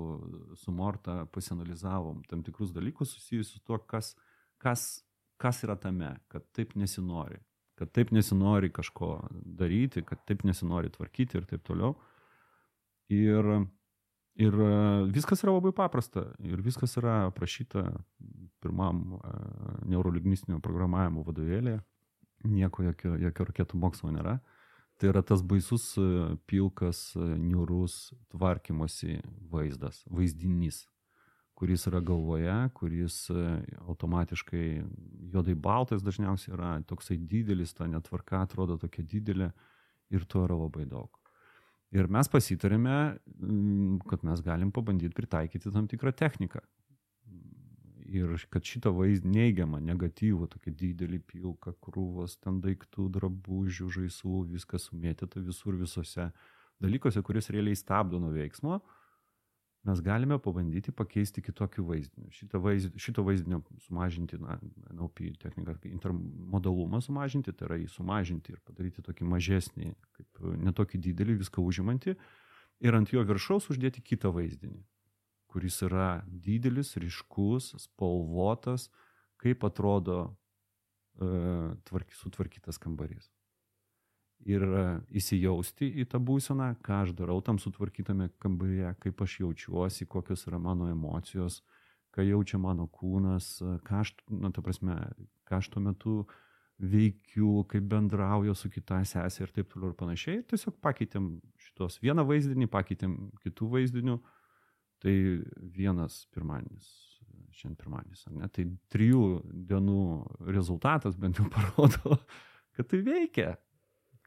[0.55, 4.13] su Morta, pasianalizavom tam tikrus dalykus susijusius su tuo, kas,
[4.57, 5.01] kas
[5.39, 7.39] kas yra tame, kad taip nesinori,
[7.79, 11.95] kad taip nesinori kažko daryti, kad taip nesinori tvarkyti ir taip toliau.
[13.09, 13.47] Ir,
[14.37, 14.57] ir
[15.15, 17.87] viskas yra labai paprasta ir viskas yra aprašyta
[18.61, 19.17] pirmam
[19.89, 21.79] neurolingvistinio programavimo vadovėlėje.
[22.49, 24.37] Nieko, jokio, jokio raketų mokslo nėra.
[24.99, 25.93] Tai yra tas baisus
[26.47, 29.21] pilkas, niurus tvarkymosi
[29.51, 30.83] vaizdas, vaizdinys
[31.59, 33.45] kuris yra galvoje, kuris e,
[33.91, 34.65] automatiškai
[35.33, 39.49] juodai baltas dažniausiai yra, toksai didelis, ta netvarka atrodo tokia didelė
[40.15, 41.11] ir to yra labai daug.
[41.91, 42.97] Ir mes pasitarėme,
[44.07, 46.61] kad mes galim pabandyti pritaikyti tam tikrą techniką.
[48.09, 54.87] Ir kad šitą vaizdą neigiamą, negatyvų, tokį didelį pilką, krūvos, ten daiktų, drabužių, žaislų, viskas
[54.89, 56.29] sumėtyta visur visose
[56.81, 58.98] dalykuose, kuris realiai stabdo nuo veiksmo, uh,
[59.89, 62.29] mes galime pabandyti pakeisti kitokiu vaizdiniu.
[62.35, 64.59] Šito, vaizd, šito vaizdinio sumažinti, na,
[64.93, 71.39] NLP technika, intermodalumą sumažinti, tai yra jį sumažinti ir padaryti tokį mažesnį, kaip netokį didelį,
[71.41, 72.15] viską užimantį
[72.85, 74.83] ir ant jo viršaus uždėti kitą vaizdinį,
[75.49, 78.87] kuris yra didelis, ryškus, spalvotas,
[79.41, 80.21] kaip atrodo
[81.19, 83.27] e, tvarky, sutvarkytas kambarys
[84.47, 84.83] ir e,
[85.19, 90.59] įsijausti į tą būseną, ką aš darau tam sutvarkytame kambaryje, kaip aš jaučiuosi, kokios yra
[90.61, 91.61] mano emocijos,
[92.15, 94.97] ką jaučia mano kūnas, ką aš, na, ta prasme,
[95.49, 96.15] ką aš tuo metu
[96.79, 100.43] veikiu, kaip bendrauju su kita sesė ir taip toliau ir panašiai.
[100.47, 104.19] Tiesiog pakeitėm šitos vieną vaizdinį, pakeitėm kitų vaizdinių.
[104.99, 105.15] Tai
[105.75, 106.87] vienas pirmadienis,
[107.55, 108.49] šiandien pirmadienis, ar ne?
[108.51, 109.21] Tai trijų
[109.69, 109.99] dienų
[110.51, 112.17] rezultatas bent jau parodo,
[112.75, 113.53] kad tai veikia.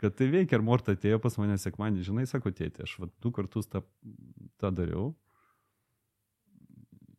[0.03, 0.59] Kad tai veikia.
[0.59, 3.85] Ir Morta atėjo pas mane sekmanį, žinai, sako, tėtė, aš va, du kartus tą,
[4.59, 5.13] tą dariau.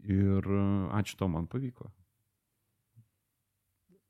[0.03, 0.47] Ir
[0.91, 1.87] ačiū to man pavyko.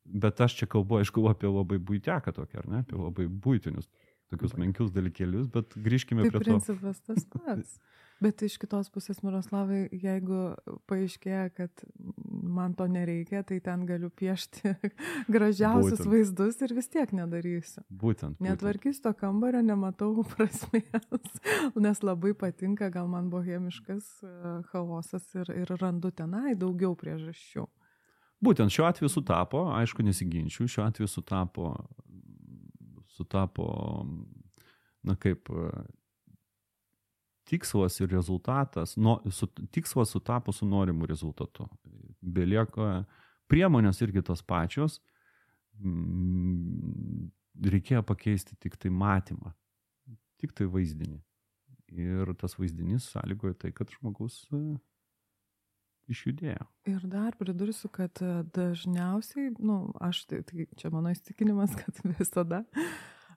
[0.03, 3.87] Bet aš čia kalbu, aišku, apie labai būteką tokią, ar ne, apie labai būtinius,
[4.33, 6.81] tokius menkius dalykėlius, bet grįžkime tai prie principas to.
[6.81, 7.77] principas tas pats.
[8.23, 10.53] Bet iš kitos pusės, Miroslavai, jeigu
[10.87, 11.83] paaiškėja, kad
[12.23, 14.75] man to nereikia, tai ten galiu piešti
[15.33, 16.11] gražiausius būtent.
[16.13, 17.83] vaizdus ir vis tiek nedarysiu.
[17.89, 18.37] Būtent.
[18.37, 18.43] būtent.
[18.45, 21.39] Netvarkysiu to kambario, nematau prasmės,
[21.75, 24.33] nes labai patinka, gal man bohemiškas e,
[24.71, 27.65] chaosas ir, ir randu tenai daugiau priežasčių.
[28.43, 31.73] Būtent šiuo atveju sutapo, aišku, nesiginčiu, šiuo atveju sutapo,
[33.15, 33.67] sutapo,
[35.03, 35.51] na kaip,
[37.53, 41.67] tikslas ir rezultatas, no, su, tikslas sutapo su norimu rezultatu.
[42.21, 43.03] Belieka
[43.51, 44.97] priemonės irgi tos pačios,
[45.77, 47.27] mm,
[47.69, 49.53] reikėjo pakeisti tik tai matymą,
[50.41, 51.21] tik tai vaizdinį.
[51.93, 54.47] Ir tas vaizdinys sąlygoja tai, kad žmogus
[56.09, 56.65] išjudėjo.
[56.89, 62.01] Ir dar pridursiu, kad e, dažniausiai, na, nu, aš, tai, tai čia mano įstikinimas, kad
[62.17, 62.63] visada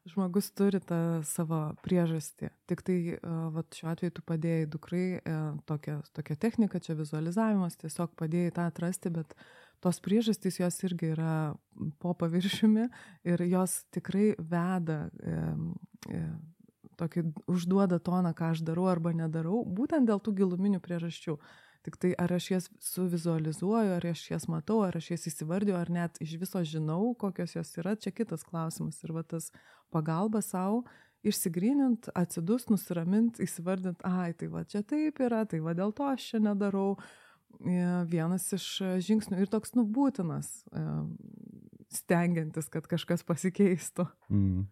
[0.07, 2.51] žmogus turi tą savo priežastį.
[2.71, 5.37] Tik tai, e, vat, šiuo atveju tu padėjai dukrai e,
[5.69, 9.35] tokią, tokią techniką, čia vizualizavimas, tiesiog padėjai tą atrasti, bet
[9.85, 11.55] tos priežastys jos irgi yra
[12.03, 12.89] po paviršiumi
[13.29, 15.41] ir jos tikrai veda, e,
[16.11, 16.23] e,
[16.97, 21.37] tokį užduoda toną, ką aš darau arba nedarau, būtent dėl tų giluminių priežasčių.
[21.87, 25.93] Tik tai ar aš jas suvizualizuoju, ar aš jas matau, ar aš jas įsivardiju, ar
[25.95, 28.99] net iš viso žinau, kokios jos yra, čia kitas klausimas.
[29.07, 29.53] Ir va tas
[29.95, 30.83] pagalba savo
[31.27, 36.33] išsigrynint, atsidus, nusiramint, įsivardint, ai, tai va čia taip yra, tai va dėl to aš
[36.33, 36.97] čia nedarau.
[37.57, 37.77] E,
[38.11, 38.67] vienas iš
[39.07, 40.85] žingsnių ir toks nubūtinas, e,
[41.97, 44.07] stengiantis, kad kažkas pasikeistų.
[44.29, 44.67] Mm.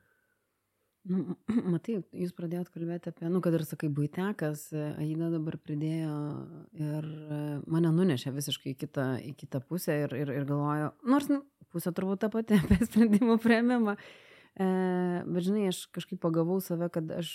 [1.05, 1.37] Nu,
[1.75, 6.15] matai, jūs pradėjot kalbėti apie, nu, kad ir sakai, būtekas, Aida dabar pridėjo
[6.81, 7.09] ir
[7.69, 11.43] mane nunešė visiškai į kitą, į kitą pusę ir, ir, ir galvoju, nors nu,
[11.75, 13.99] pusė turbūt ta pati apie sprendimų prieimimą.
[14.55, 14.67] E,
[15.27, 17.35] bet žinai, aš kažkaip pagavau save, kad aš,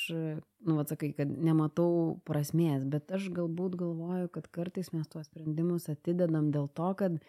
[0.65, 6.49] nu, atsakai, kad nematau prasmės, bet aš galbūt galvoju, kad kartais mes tuos sprendimus atidedam
[6.55, 7.21] dėl to, kad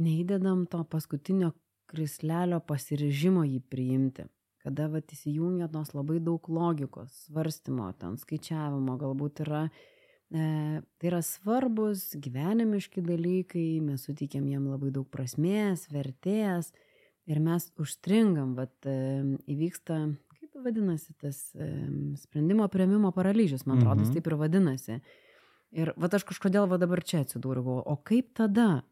[0.00, 1.52] neįdedam to paskutinio
[1.90, 4.30] krislelio pasiryžimo jį priimti
[4.64, 9.64] kada vat įsijungia tos labai daug logikos, svarstymo, ten skaičiavimo, galbūt yra,
[10.32, 10.44] e,
[11.00, 16.72] tai yra svarbus gyvenimiški dalykai, mes suteikiam jiem labai daug prasmės, vertės
[17.30, 18.98] ir mes užstringam, vat e,
[19.50, 20.02] įvyksta,
[20.36, 21.70] kaip vadinasi tas e,
[22.20, 24.16] sprendimo prieimimo paralyžius, man atrodo, mhm.
[24.16, 25.00] taip ir vadinasi.
[25.80, 28.82] Ir vat aš kažkodėl va dabar čia atsidūriau, o kaip tada?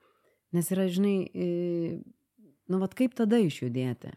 [0.54, 1.48] Nes yra, žinai, e,
[2.70, 4.14] nu vat kaip tada išjudėti?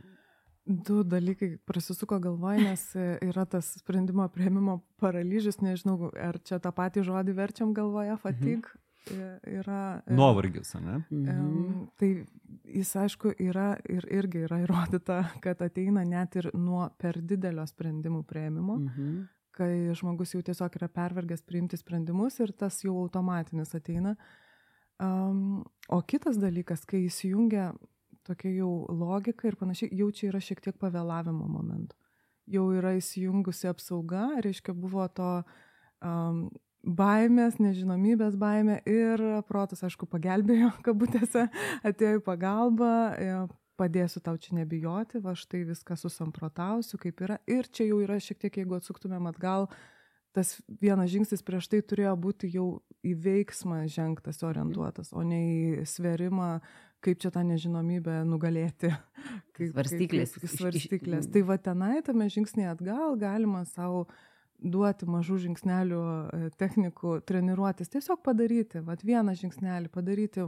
[0.66, 6.70] Du dalykai prasisuko galvoj, nes e, yra tas sprendimo prieimimo paralyžius, nežinau, ar čia tą
[6.76, 8.68] patį žodį verčiam galvoje, fatig.
[8.70, 8.78] Mhm.
[9.50, 10.04] Yra.
[10.06, 11.00] E, Nuovargis, ne?
[11.10, 11.88] Mhm.
[11.98, 12.10] Tai
[12.70, 18.22] jis, aišku, yra ir irgi yra įrodyta, kad ateina net ir nuo per didelio sprendimų
[18.30, 19.24] prieimimo, mhm.
[19.58, 24.14] kai žmogus jau tiesiog yra pervargęs priimti sprendimus ir tas jau automatinis ateina.
[25.02, 27.72] Um, o kitas dalykas, kai įsijungia
[28.28, 31.98] tokia jau logika ir panašiai, jau čia yra šiek tiek pavėlavimo momentų.
[32.52, 35.30] Jau yra įsijungusi apsauga, reiškia, buvo to
[36.04, 36.50] um,
[36.82, 41.48] baimės, nežinomybės baimė ir protas, aišku, pagelbėjo, kabutėse,
[41.88, 43.40] atėjo į pagalbą, e,
[43.80, 47.40] padėsiu tau čia nebijoti, va štai viską susamprotausiu, kaip yra.
[47.50, 49.70] Ir čia jau yra šiek tiek, jeigu atsuktumėm atgal,
[50.36, 52.68] tas vienas žingsnis prieš tai turėjo būti jau
[53.06, 56.54] į veiksmą žengtas orientuotas, o ne į sverimą,
[57.04, 58.92] kaip čia tą nežinomybę nugalėti.
[59.62, 60.34] Kaip, svarstyklės.
[60.34, 61.28] Kaip, kaip svarstyklės.
[61.30, 64.06] Tai va tenai tame žingsnėje atgal galima savo
[64.58, 70.46] duoti mažų žingsnelių e, technikų, treniruotis, tiesiog padaryti, va vieną žingsnelį padaryti.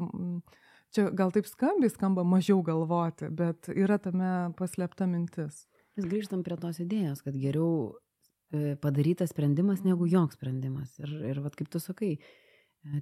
[0.94, 5.66] Čia gal taip skambiai skamba mažiau galvoti, bet yra tame paslėpta mintis.
[5.98, 7.92] Mes grįžtam prie tos idėjos, kad geriau
[8.54, 10.96] e, padarytas sprendimas negu joks sprendimas.
[11.04, 12.43] Ir, ir vat, kaip tu sakai, E,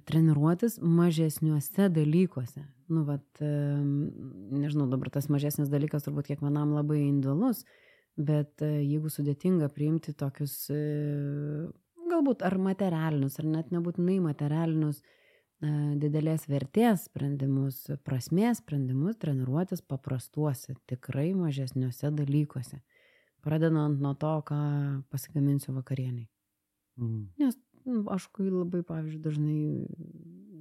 [0.06, 2.62] treniruotis mažesniuose dalykuose.
[2.92, 3.48] Nu, vat, e,
[4.54, 7.64] nežinau, dabar tas mažesnis dalykas turbūt kiekvienam labai individualus,
[8.16, 10.54] bet e, jeigu sudėtinga priimti tokius,
[12.12, 15.02] galbūt ar materialinius, ar net nebūtinai materialinius
[16.02, 22.80] didelės vertės sprendimus, prasmės sprendimus treniruotis paprastuose, tikrai mažesniuose dalykuose.
[23.42, 24.58] Pradedant nuo to, ką
[25.10, 26.26] pasigaminsiu vakarieniai.
[26.98, 27.28] Mm.
[27.38, 27.56] Nes
[28.14, 29.62] aš kai labai, pavyzdžiui, dažnai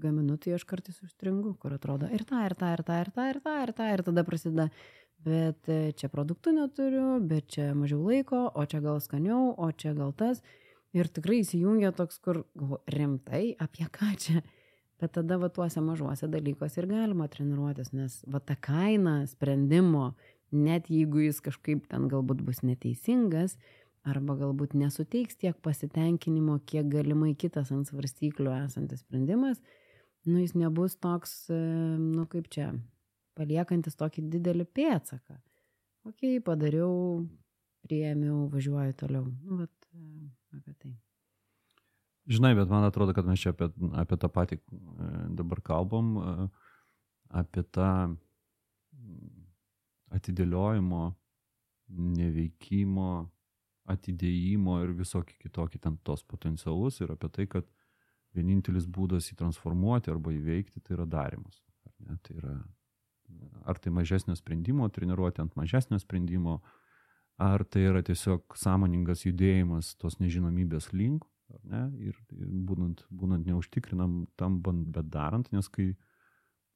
[0.02, 3.28] gaminu, tai aš kartais užstringu, kur atrodo ir tą, ir tą, ir tą, ir tą,
[3.30, 4.68] ir tą, ir tą, ir tada prasideda,
[5.26, 9.94] bet e, čia produktų neturiu, bet čia mažiau laiko, o čia gal skaniau, o čia
[9.98, 10.42] gal tas.
[10.98, 12.44] Ir tikrai įsijungia toks, kur
[12.92, 14.42] rimtai, apie ką čia.
[15.02, 20.12] Bet tada va tuose mažuose dalykuose ir galima treniruotis, nes va ta kaina sprendimo,
[20.52, 23.56] net jeigu jis kažkaip ten galbūt bus neteisingas,
[24.08, 29.62] arba galbūt nesuteiks tiek pasitenkinimo, kiek galimai kitas ant svarstyklių esantis sprendimas,
[30.26, 31.60] nu jis nebus toks, e,
[32.00, 32.72] nu kaip čia,
[33.38, 35.38] paliekantis tokį didelį pėtsaką.
[36.10, 37.22] Ok, padariau,
[37.86, 39.28] priėmiau, važiuoju toliau.
[39.46, 40.96] Nu, vat, e, apie tai.
[42.32, 43.70] Žinai, bet man atrodo, kad mes čia apie,
[44.02, 44.62] apie tą patį e,
[45.38, 46.14] dabar kalbam,
[47.30, 47.92] apie tą
[50.12, 51.04] atidėliojimo,
[51.92, 53.12] neveikimo,
[53.90, 57.68] atidėjimo ir visokį kitokį ten tos potencialus ir apie tai, kad
[58.38, 61.62] vienintelis būdas jį transformuoti arba įveikti tai yra darimas.
[61.88, 62.18] Ar, ne?
[62.24, 62.54] tai yra,
[63.66, 66.60] ar tai mažesnio sprendimo, treniruoti ant mažesnio sprendimo,
[67.42, 71.26] ar tai yra tiesiog sąmoningas judėjimas tos nežinomybės link,
[71.64, 71.88] ne?
[72.00, 75.92] ir, ir būnant, būnant neužtikrinam, tam bet darant, nes kai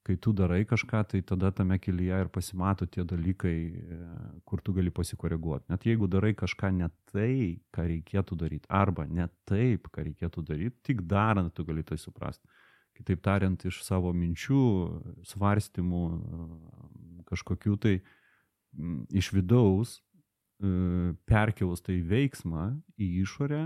[0.06, 3.98] kai tu darai kažką, tai tada tame kelyje ir pasimato tie dalykai, e,
[4.46, 5.66] kur tu gali pasikoreguoti.
[5.74, 10.78] Net jeigu darai kažką ne tai, ką reikėtų daryti, arba ne taip, ką reikėtų daryti,
[10.92, 12.46] tik darant tu gali tai suprasti.
[12.96, 14.66] Kitaip tariant, iš savo minčių,
[15.34, 17.96] svarstymų, e, kažkokių tai
[19.10, 19.98] iš vidaus
[20.62, 23.66] e, perkelus tai veiksmą į išorę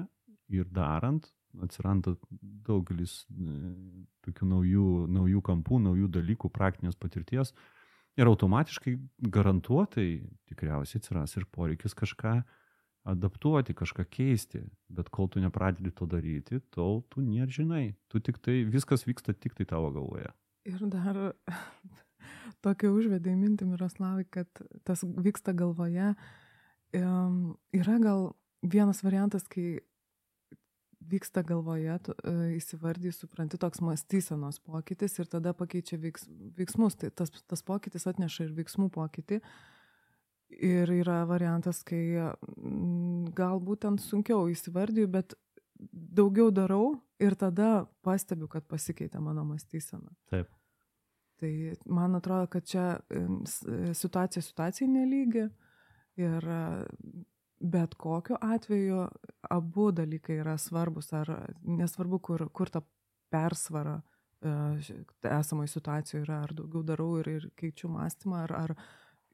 [0.55, 1.27] ir darant,
[1.59, 2.15] atsiranda
[2.63, 3.25] daugelis
[4.29, 7.53] tokių naujų, naujų kampų, naujų dalykų, praktinės patirties.
[8.19, 8.95] Ir automatiškai
[9.31, 12.39] garantuotai tikriausiai atsiras ir poreikis kažką
[13.09, 14.63] adaptuoti, kažką keisti.
[14.91, 17.95] Bet kol tu nepradedi to daryti, tol tu nežinai.
[18.11, 20.31] Tu tik tai, viskas vyksta tik tai tavo galvoje.
[20.67, 21.21] Ir dar
[22.65, 24.49] tokia užvedai mintį, Miroslavai, kad
[24.83, 26.13] tas vyksta galvoje.
[26.93, 28.33] Yra gal
[28.65, 29.79] vienas variantas, kai
[31.09, 36.97] vyksta galvoje, tu e, įsivardį, supranti toks mąstysenos pokytis ir tada pakeičia veiks, veiksmus.
[36.99, 39.41] Tai tas, tas pokytis atneša ir veiksmų pokytį.
[40.65, 45.35] Ir yra variantas, kai mm, galbūt ten sunkiau įsivardiju, bet
[45.79, 50.09] daugiau darau ir tada pastebiu, kad pasikeitė mano mąstysena.
[50.31, 50.49] Taip.
[51.39, 51.51] Tai
[51.87, 52.85] man atrodo, kad čia
[53.95, 55.45] situacija situacijai nelygi
[56.19, 56.49] ir
[57.59, 59.07] bet kokiu atveju
[59.49, 61.31] abu dalykai yra svarbus, ar
[61.63, 62.81] nesvarbu, kur, kur ta
[63.29, 63.99] persvara
[64.41, 64.53] e,
[65.39, 68.75] esamoje situacijoje yra, ar daugiau darau ir, ir keičiu mąstymą, ar, ar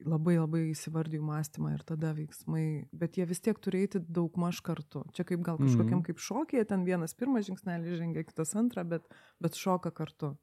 [0.04, 4.60] labai labai įsivardiju mąstymą ir tada veiksmai, bet jie vis tiek turi eiti daug maž
[4.66, 5.06] kartu.
[5.16, 6.06] Čia kaip gal kažkokiam mm -hmm.
[6.10, 9.08] kaip šokėje, ten vienas pirmas žingsnelis žengia, kitas antrą, bet,
[9.40, 10.36] bet šoka kartu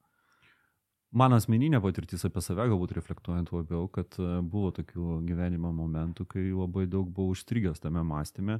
[1.16, 6.46] mano asmeninė patirtis apie save galbūt reflektuojant labiau, kad e, buvo tokių gyvenimo momentų, kai
[6.50, 8.58] labai daug buvau užstrigęs tame mąstyme,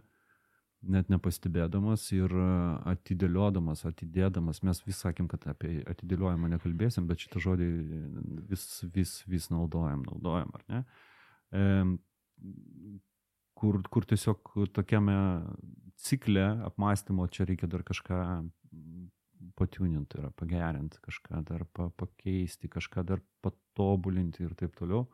[0.95, 2.49] net nepastebėdamas ir e,
[2.93, 4.63] atidėliodamas, atidėdamas.
[4.67, 7.69] Mes vis sakėm, kad apie atidėliojimą nekalbėsim, bet šitą žodį
[8.51, 10.83] vis, vis, vis naudojam, naudojam, ar ne?
[11.53, 11.67] E,
[13.63, 15.17] kur, kur tiesiog tokiame
[16.03, 18.19] cikle apmąstymo čia reikia dar kažką
[19.59, 25.07] patiunint, tai yra pagerinti, kažką dar pa, pakeisti, kažką dar patobulinti ir taip toliau.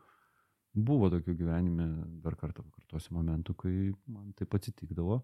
[0.78, 1.88] Buvo tokių gyvenime,
[2.22, 3.74] dar kartą pakartosiu momentų, kai
[4.06, 5.22] man taip atsitikdavo.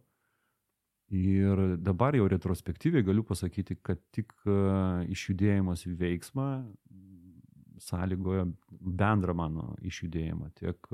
[1.15, 6.49] Ir dabar jau retrospektyviai galiu pasakyti, kad tik uh, išjudėjimas į veiksmą
[7.85, 10.91] sąlygoja bendrą mano išjudėjimą, tiek,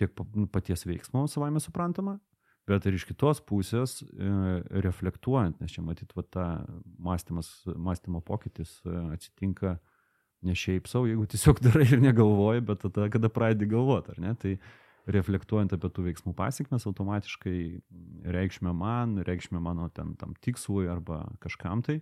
[0.00, 0.22] tiek
[0.52, 2.16] paties veiksmo savame suprantama,
[2.68, 4.32] bet ir iš kitos pusės e,
[4.84, 6.46] reflektuojant, nes čia matyt, va, ta
[7.02, 9.76] mąstymo pokytis e, atsitinka
[10.46, 14.34] ne šiaip savo, jeigu tiesiog darai ir negalvoji, bet tada, kada pradedi galvoti, ar ne?
[14.38, 14.56] Tai
[15.12, 17.56] reflektuojant apie tų veiksmų pasiekmes, automatiškai
[18.36, 21.98] reikšmė man, reikšmė mano ten tam tikslui arba kažkam tai,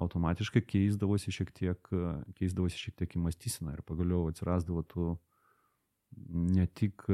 [0.00, 1.90] automatiškai keisdavosi šiek tiek,
[2.38, 5.10] keisdavosi šiek tiek į mąstyseną ir pagaliau atsirasdavo tų
[6.56, 7.04] ne tik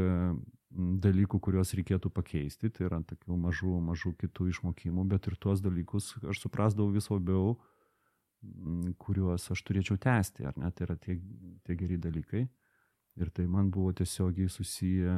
[0.71, 6.15] dalykų, kuriuos reikėtų pakeisti, tai yra tokių mažų, mažų kitų išmokimų, bet ir tuos dalykus
[6.27, 7.57] aš suprasdavau vis labiau,
[9.03, 11.19] kuriuos aš turėčiau tęsti, ar ne, tai yra tie,
[11.67, 12.47] tie geri dalykai.
[13.17, 15.17] Ir tai man buvo tiesiogiai susiję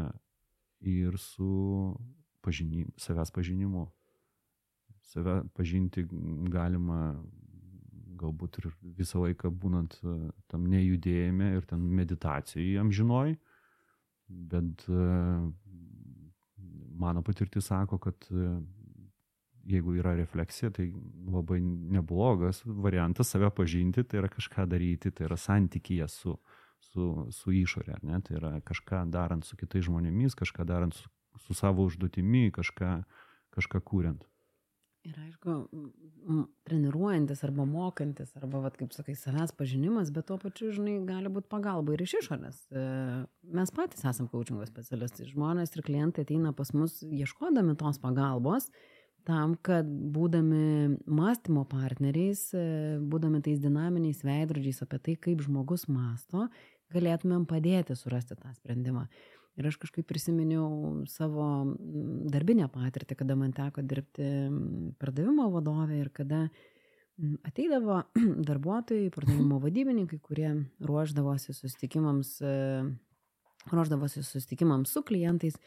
[0.87, 1.97] ir su
[2.45, 3.89] pažinim, savęs pažinimu.
[5.09, 6.05] Save pažinti
[6.53, 7.17] galima
[8.19, 10.17] galbūt ir visą laiką būnant e,
[10.51, 13.37] tam nejudėjime ir ten meditacijai amžinoj,
[14.29, 15.07] bet e,
[16.99, 18.51] mano patirtis sako, kad e,
[19.69, 20.89] jeigu yra refleksija, tai
[21.33, 26.37] labai neblogas variantas save pažinti, tai yra kažką daryti, tai yra santykyje su,
[26.91, 28.21] su, su išorė, ne?
[28.25, 31.11] tai yra kažką darant su kitais žmonėmis, kažką darant su,
[31.45, 32.95] su savo užduotimi, kažką,
[33.57, 34.25] kažką kuriant.
[35.07, 35.53] Ir aišku,
[36.67, 41.49] treniruojantis arba mokantis, arba, vat, kaip sakai, savęs pažinimas, bet tuo pačiu, žinai, gali būti
[41.53, 42.59] pagalba ir iš išorės.
[42.69, 42.83] E,
[43.55, 45.29] mes patys esame coachingo specialistai.
[45.31, 48.69] Žmonės ir klientai ateina pas mus ieškodami tos pagalbos,
[49.29, 52.67] tam, kad būdami mąstymo partneriais, e,
[52.99, 56.49] būdami tais dinaminiais veidrodžiais apie tai, kaip žmogus masto,
[56.93, 59.07] galėtumėm padėti surasti tą sprendimą.
[59.59, 65.99] Ir aš kažkaip prisiminiau savo mm, darbinę patirtį, kada man teko dirbti mm, pardavimo vadovė
[65.99, 68.05] ir kada mm, ateidavo
[68.51, 72.55] darbuotojai, pardavimo vadybininkai, kurie ruoždavosi susitikimams, e,
[73.73, 75.59] ruoždavosi susitikimams su klientais.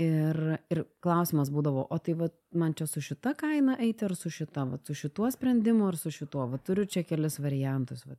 [0.00, 0.36] Ir,
[0.72, 4.64] ir klausimas būdavo, o tai va, man čia su šita kaina eiti ar su šita,
[4.70, 8.06] va, su šituo sprendimu ar su šituo, va, turiu čia kelis variantus.
[8.08, 8.16] Va.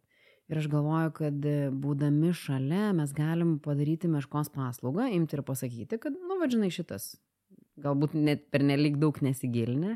[0.50, 6.00] Ir aš galvoju, kad e, būdami šalia mes galim padaryti meškos paslaugą, imti ir pasakyti,
[6.02, 7.14] kad, nu, vadžinai, šitas
[7.82, 9.96] galbūt net per nelik daug nesigilinę.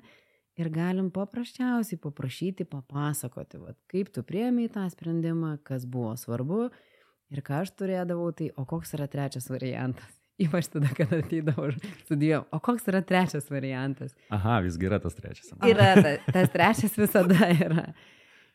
[0.56, 6.70] Ir galim paprasčiausiai paprašyti, papasakoti, vat, kaip tu priemi tą sprendimą, kas buvo svarbu
[7.34, 10.14] ir ką aš turėdavau, tai o koks yra trečias variantas.
[10.46, 11.70] Ypač tada, kada ateidavau
[12.06, 12.48] studijuoti.
[12.56, 14.16] O koks yra trečias variantas?
[14.36, 15.52] Aha, visgi yra tas trečias.
[15.64, 17.90] Yra, ta, tas trečias visada yra.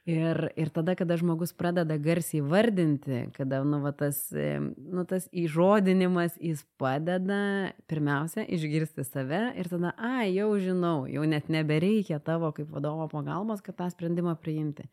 [0.09, 6.39] Ir, ir tada, kada žmogus pradeda garsiai vardinti, kada nu, va, tas, nu, tas įžodinimas,
[6.41, 12.73] jis padeda pirmiausia išgirsti save ir tada, a, jau žinau, jau net nebereikia tavo kaip
[12.73, 14.89] vadovo pagalbos, kad tą sprendimą priimti.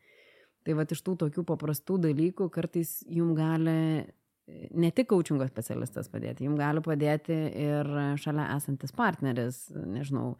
[0.68, 4.04] Tai va iš tų tokių paprastų dalykų kartais jum gali
[4.48, 7.88] ne tik coachingo specialistas padėti, jums gali padėti ir
[8.20, 10.34] šalia esantis partneris, nežinau,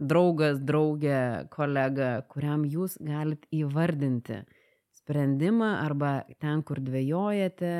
[0.00, 4.42] draugas, draugė, kolega, kuriam jūs galit įvardinti
[5.08, 6.10] sprendimą arba
[6.42, 7.70] ten, kur dvėjojate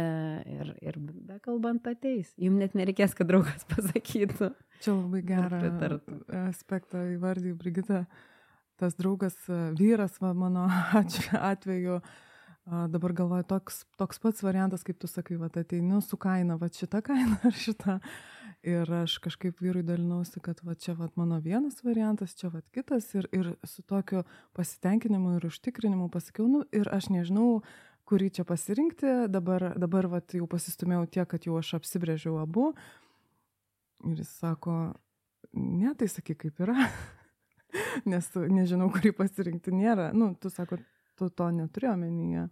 [0.49, 0.97] ir, ir
[1.29, 2.31] bekalbant ateis.
[2.41, 4.53] Jums net nereikės, kad draugas pasakytų.
[4.85, 5.99] Čia labai gerą
[6.47, 8.07] aspektą įvardyju, Brigita.
[8.79, 9.37] Tas draugas,
[9.77, 10.69] vyras va, mano
[11.53, 11.99] atveju,
[12.95, 17.03] dabar galvoju, toks, toks pats variantas, kaip tu sakai, va, ateinu su kaina, va šita
[17.05, 17.99] kaina ar šita.
[18.66, 23.06] Ir aš kažkaip vyrui dalinausi, kad va čia va mano vienas variantas, čia va kitas.
[23.14, 24.24] Ir, ir su tokiu
[24.59, 27.61] pasitenkinimu ir užtikrinimu pasakiau, nu ir aš nežinau,
[28.09, 29.12] kurį čia pasirinkti.
[29.30, 32.72] Dabar, dabar va jau pasistumėjau tiek, kad jau aš apsibrėžiau abu.
[34.09, 34.74] Ir jis sako,
[35.54, 36.88] ne, tai sakyk, kaip yra.
[38.11, 40.11] Nes nežinau, kurį pasirinkti nėra.
[40.16, 40.80] Nu, tu sako,
[41.14, 42.48] tu to neturi omenyje.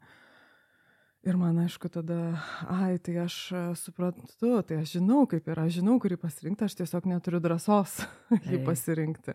[1.27, 2.39] Ir man aišku tada,
[2.71, 6.77] ai, tai aš e, suprantu, tai aš žinau, kaip yra, aš žinau, kurį pasirinkti, aš
[6.79, 7.97] tiesiog neturiu drąsos
[8.51, 9.35] jį pasirinkti.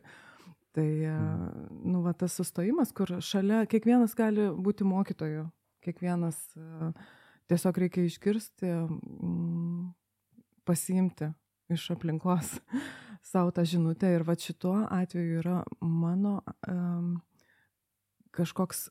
[0.72, 1.82] Tai, e, mm.
[1.92, 5.44] nu, va, tas sustojimas, kur šalia kiekvienas gali būti mokytoju,
[5.84, 6.94] kiekvienas e,
[7.52, 9.92] tiesiog reikia išgirsti, mm,
[10.64, 11.34] pasiimti
[11.76, 12.56] iš aplinkos
[13.34, 14.16] savo tą žinutę.
[14.16, 16.40] Ir va šituo atveju yra mano
[16.72, 17.18] um,
[18.32, 18.88] kažkoks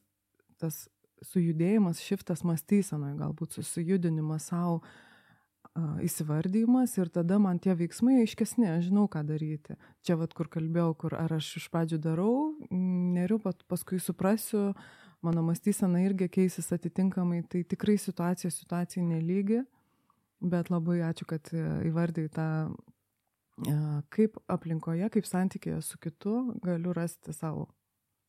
[0.61, 0.85] tas
[1.27, 4.81] sujudėjimas, šiftas mąstysenoje, galbūt susijudinimas savo
[6.03, 9.77] įsivardymas ir tada man tie veiksmai aiškesni, aš žinau, ką daryti.
[10.03, 12.35] Čia vad, kur kalbėjau, kur ar aš iš pradžių darau,
[12.71, 14.73] neriu, paskui suprasiu,
[15.23, 19.63] mano mąstysena irgi keisis atitinkamai, tai tikrai situacija situacijai nelygi,
[20.41, 22.49] bet labai ačiū, kad e, įvardai tą,
[24.11, 27.69] kaip aplinkoje, kaip santykėje su kitu galiu rasti savo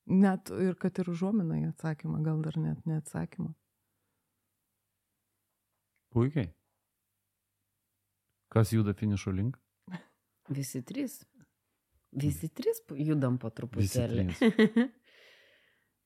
[0.09, 3.53] Net ir kad ir užuomina į atsakymą, gal dar net neatsakymą.
[6.11, 6.49] Puikiai.
[8.51, 9.59] Kas juda finišo link?
[10.57, 11.21] Visi trys.
[12.11, 14.25] Visi trys judam po truputėlį.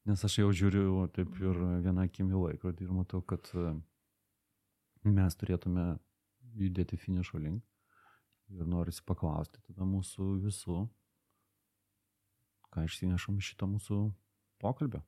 [0.05, 3.71] Nes aš jau žiūriu taip ir vieną akim į laikrodį ir matau, kad e,
[5.09, 5.95] mes turėtume
[6.53, 7.63] judėti finišo link.
[8.53, 10.83] Ir norisi paklausti tada mūsų visų,
[12.75, 13.99] ką išsinešam iš šito mūsų
[14.61, 15.01] pokalbio.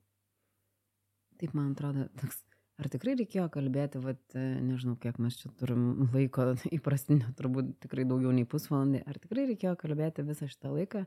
[1.38, 2.40] Taip, man atrodo, toks,
[2.80, 8.32] ar tikrai reikėjo kalbėti, vat, nežinau, kiek mes čia turim laiko įprastinio, turbūt tikrai daugiau
[8.34, 11.04] nei pusvalandį, ar tikrai reikėjo kalbėti visą šitą laiką,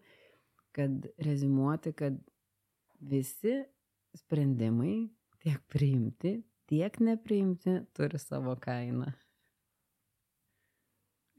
[0.77, 2.21] kad rezimuoti, kad
[3.01, 3.57] visi
[4.15, 5.09] sprendimai,
[5.43, 6.37] tiek priimti,
[6.71, 9.11] tiek nepriimti, turi savo kainą.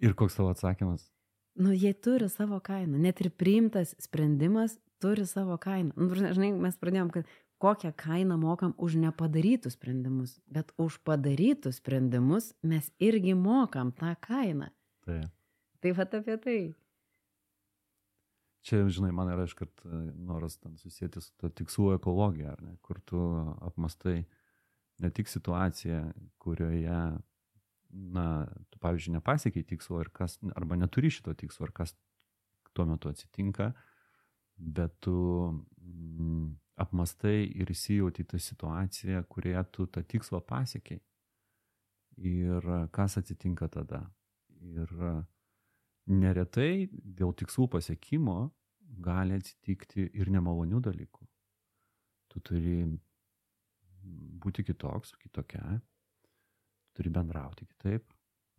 [0.02, 1.06] Ir koks tavo atsakymas?
[1.54, 2.98] Nu, jie turi savo kainą.
[2.98, 5.94] Net ir priimtas sprendimas turi savo kainą.
[5.98, 7.30] Nu, žinai, mes pradėjom, kad
[7.62, 14.72] kokią kainą mokam už nepadarytus sprendimus, bet už padarytus sprendimus mes irgi mokam tą kainą.
[15.06, 15.22] Tai.
[15.82, 16.60] Tai va apie tai.
[18.62, 23.00] Čia, žinai, man yra iškart e, noras ten susijęti su to tikslų ekologija, ne, kur
[23.02, 23.18] tu
[23.58, 24.20] apmastai
[25.02, 26.04] ne tik situaciją,
[26.42, 27.00] kurioje,
[27.90, 28.26] na,
[28.70, 31.96] tu, pavyzdžiui, nepasiekiai tikslo ir kas, arba neturi šito tikslo ir kas
[32.72, 33.72] tuo metu atsitinka,
[34.56, 35.14] bet tu
[35.48, 36.48] mm,
[36.82, 41.00] apmastai ir įsijauti tą situaciją, kurioje tu tą tikslą pasiekiai.
[42.22, 44.02] Ir kas atsitinka tada.
[44.60, 44.90] Ir
[46.06, 48.36] neretai dėl tikslų pasiekimo
[49.02, 51.26] gali atsitikti ir nemalonių dalykų.
[52.32, 52.76] Tu turi
[54.42, 55.80] būti kitoks, kitokia,
[56.96, 58.10] turi bendrauti kitaip.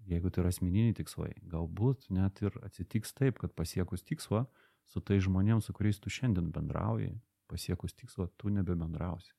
[0.04, 4.44] Jeigu tai yra asmeniniai tikslai, galbūt net ir atsitiks taip, kad pasiekus tikslą,
[4.91, 7.13] su tai žmonėms, su kuriais tu šiandien bendrauji,
[7.51, 9.34] pasiekus tikslą, tu nebebendrausi.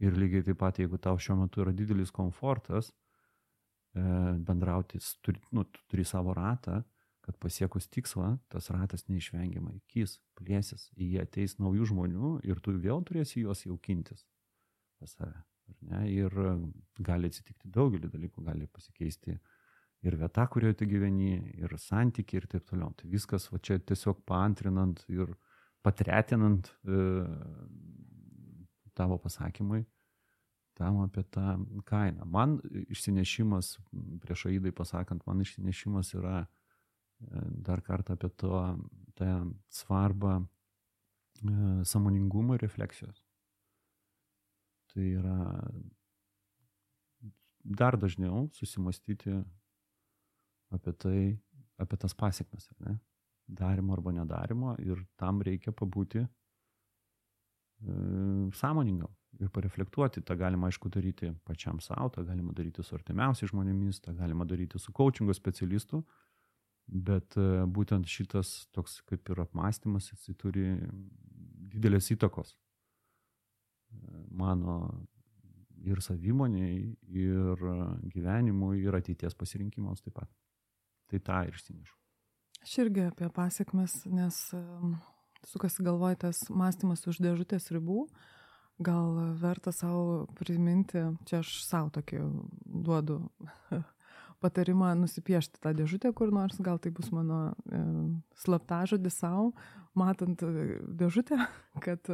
[0.00, 4.02] Ir lygiai taip pat, jeigu tau šiuo metu yra didelis komfortas e,
[4.48, 6.80] bendrauti, turi, nu, tu turi savo ratą,
[7.20, 12.72] kad pasiekus tikslą, tas ratas neišvengiamai kys, plėsis, į jį ateis naujų žmonių ir tu
[12.80, 14.24] vėl turėsi juos jaukintis
[15.00, 15.44] pas save.
[16.10, 16.34] Ir
[16.98, 19.36] gali atsitikti daugelį dalykų, gali pasikeisti
[20.06, 22.92] ir vieta, kurioje tu gyveni, ir santykiai ir taip toliau.
[22.96, 25.32] Tai viskas va čia tiesiog paantrinant ir
[25.84, 27.00] patretinant e,
[28.96, 29.84] tavo pasakymui
[30.80, 32.24] tam apie tą kainą.
[32.24, 32.56] Man
[32.88, 33.74] išsinešimas,
[34.24, 36.46] prieš aidai pasakant, man išsinešimas yra e,
[37.66, 38.62] dar kartą apie to,
[39.20, 39.34] tą
[39.68, 40.44] svarbą e,
[41.84, 43.20] samoningumo ir refleksijos.
[44.90, 45.38] Tai yra
[47.60, 49.36] dar dažniau susimastyti
[50.70, 51.20] apie tai,
[51.80, 52.98] apie tas pasiekmes, ne?
[53.50, 56.28] Darimo arba nedarimo ir tam reikia pabūti e,
[58.54, 59.10] sąmoningam
[59.42, 60.22] ir pareflektuoti.
[60.26, 64.78] Ta galima, aišku, daryti pačiam savo, tą galima daryti su artimiausiais žmonėmis, tą galima daryti
[64.78, 66.04] su coachingo specialistu,
[66.86, 70.66] bet e, būtent šitas toks kaip ir apmąstymas, jisai turi
[71.74, 72.58] didelės įtakos e,
[74.30, 74.82] mano
[75.80, 77.66] ir savimoniai, ir
[78.12, 80.30] gyvenimui, ir ateities pasirinkimams taip pat.
[81.10, 81.96] Tai tą ir išsinešu.
[82.60, 84.36] Aš irgi apie pasiekmes, nes
[85.48, 88.04] sukasi galvoj tas mąstymas už dėžutės ribų.
[88.80, 92.20] Gal verta savo priminti, čia aš savo tokį
[92.64, 93.18] duodu
[94.44, 97.82] patarimą nusipiešti tą dėžutę kur nors, gal tai bus mano e,
[98.40, 99.50] slaptažodis savo,
[99.98, 101.36] matant dėžutę,
[101.84, 102.08] kad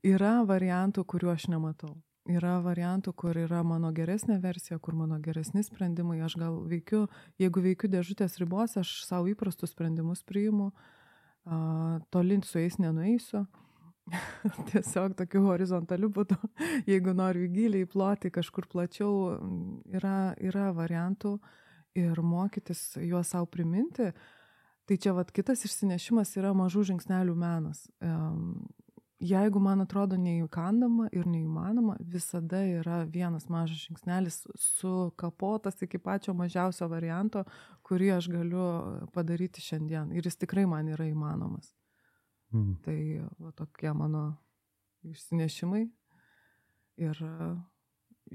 [0.00, 1.96] yra variantų, kuriuo aš nematau
[2.30, 6.20] yra variantų, kur yra mano geresnė versija, kur mano geresni sprendimai.
[6.22, 7.06] Aš gal veikiu,
[7.42, 10.70] jeigu veikiu dėžutės ribos, aš savo įprastus sprendimus priimu,
[12.14, 13.46] tolint su jais nenueisiu.
[14.72, 16.38] Tiesiog tokiu horizontaliu būdu,
[16.90, 19.38] jeigu noriu giliai ploti kažkur plačiau,
[19.94, 21.36] yra, yra variantų
[21.98, 24.12] ir mokytis juos savo priminti.
[24.82, 27.84] Tai čia vat kitas išsinešimas yra mažų žingsnelių menas
[29.22, 36.88] jeigu man atrodo neįkandama ir neįmanoma, visada yra vienas mažas žingsnelis sukapotas iki pačio mažiausio
[36.90, 37.44] varianto,
[37.86, 38.66] kurį aš galiu
[39.14, 40.12] padaryti šiandien.
[40.16, 41.70] Ir jis tikrai man yra įmanomas.
[42.52, 42.76] Mm.
[42.84, 42.98] Tai
[43.38, 44.24] va, tokie mano
[45.06, 45.86] išsinešimai.
[47.02, 47.22] Ir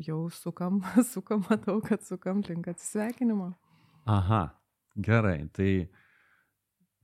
[0.08, 0.82] jau sukam,
[1.14, 3.52] sukam, matau, kad sukam link atsisveikinimo.
[4.08, 4.44] Aha,
[4.96, 5.50] gerai.
[5.54, 5.72] Tai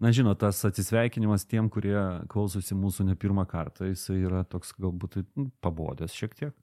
[0.04, 1.96] Na, žinot, tas atsisveikinimas tiem, kurie
[2.32, 6.56] klausosi mūsų ne pirmą kartą, jisai yra toks galbūt nu, pabodęs šiek tiek.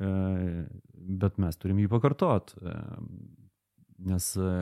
[0.00, 0.12] E,
[1.20, 2.54] bet mes turim jį pakartot.
[2.56, 2.76] E,
[4.08, 4.54] nes, e,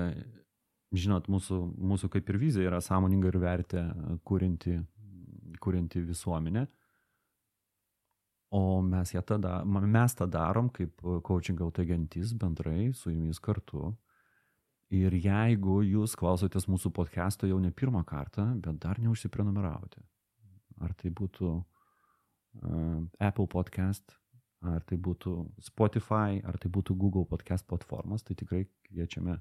[0.91, 1.61] žinot, mūsų,
[1.93, 3.85] mūsų kaip ir vizija yra sąmoninga ir vertė
[4.27, 4.75] kūrinti,
[5.63, 6.67] kūrinti visuomenę.
[8.59, 13.93] O mes, tada, mes tą darom kaip coaching autogentis bendrai su jumis kartu.
[14.89, 20.01] Ir jeigu jūs klausotės mūsų podcast'o jau ne pirmą kartą, bet dar neužsiprenumeravote,
[20.81, 24.17] ar tai būtų uh, Apple podcast,
[24.65, 29.37] ar tai būtų Spotify, ar tai būtų Google podcast platformas, tai tikrai kviečiame,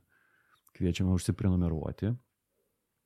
[0.75, 2.11] kviečiame užsiprenumeruoti.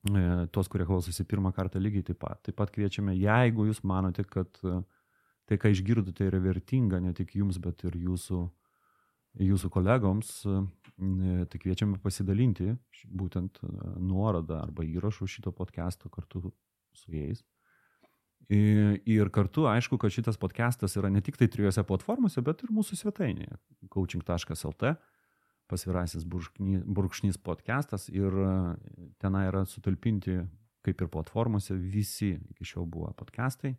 [0.02, 2.42] E, tos, kurie klausosi pirmą kartą lygiai taip pat.
[2.48, 7.62] Taip pat kviečiame, jeigu jūs manote, kad tai, ką išgirdote, yra vertinga ne tik jums,
[7.62, 8.42] bet ir jūsų,
[9.40, 12.76] jūsų kolegoms, tai kviečiame pasidalinti
[13.08, 13.70] būtent e,
[14.04, 16.52] nuorodą arba įrašų šito podcast'o kartu
[16.94, 17.42] su jais.
[18.52, 22.98] Ir kartu, aišku, kad šitas podcastas yra ne tik tai trijose platformose, bet ir mūsų
[23.00, 23.56] svetainėje
[23.94, 24.96] coaching.lt,
[25.72, 28.56] pasvirasis burkšnys podcastas ir e,
[29.24, 30.42] tenai yra sutalpinti,
[30.86, 33.78] kaip ir platformose, visi iki šiol buvo podcastai.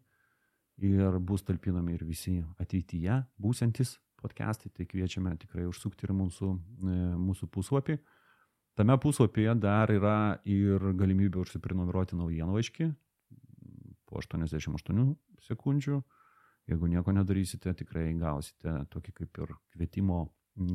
[0.82, 6.50] ir bus talpinami ir visi ateityje būsiantis podcastai, tai kviečiame tikrai užsukti ir mūsų,
[6.86, 7.98] e, mūsų puslapį.
[8.78, 12.88] Tame puslapyje dar yra ir galimybė užsiprenumeruoti naujienlaiškį
[14.08, 15.98] po 88 sekundžių.
[16.70, 20.22] Jeigu nieko nedarysite, tikrai gausite tokį kaip ir kvietimo,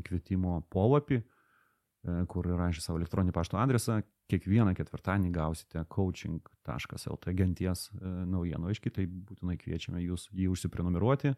[0.06, 4.02] kvietimo polapį, e, kur įrašė savo elektroninį pašto adresą.
[4.28, 11.34] Kiekvieną ketvirtadienį gausite coaching.lt genties e, naujienlaiškį, tai būtinai kviečiame jūs jį užsiprenumeruoti.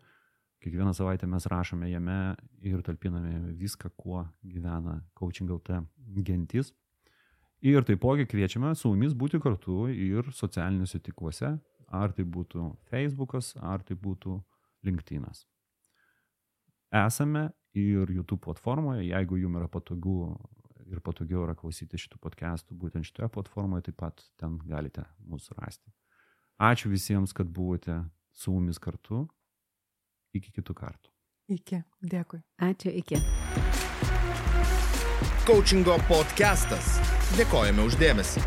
[0.59, 5.79] Kiekvieną savaitę mes rašome jame ir talpiname viską, kuo gyvena coaching LT
[6.27, 6.73] gentis.
[7.61, 11.53] Ir taipogi kviečiame su mumis būti kartu ir socialiniuose tinkluose,
[11.87, 14.35] ar tai būtų Facebookas, ar tai būtų
[14.83, 15.45] LinkedInas.
[16.91, 20.35] Esame ir YouTube platformoje, jeigu jums yra patogu
[20.89, 25.91] ir patogiau yra klausyti šitų podcastų būtent šitoje platformoje, taip pat ten galite mūsų rasti.
[26.59, 28.01] Ačiū visiems, kad buvote
[28.35, 29.27] su mumis kartu
[30.33, 31.09] Iki kitų kartų.
[31.49, 31.81] Iki.
[32.05, 32.43] Dėkui.
[32.61, 33.17] Ačiū, iki.
[35.47, 36.99] Coachingo podcastas.
[37.39, 38.43] Dėkojame uždėmesi.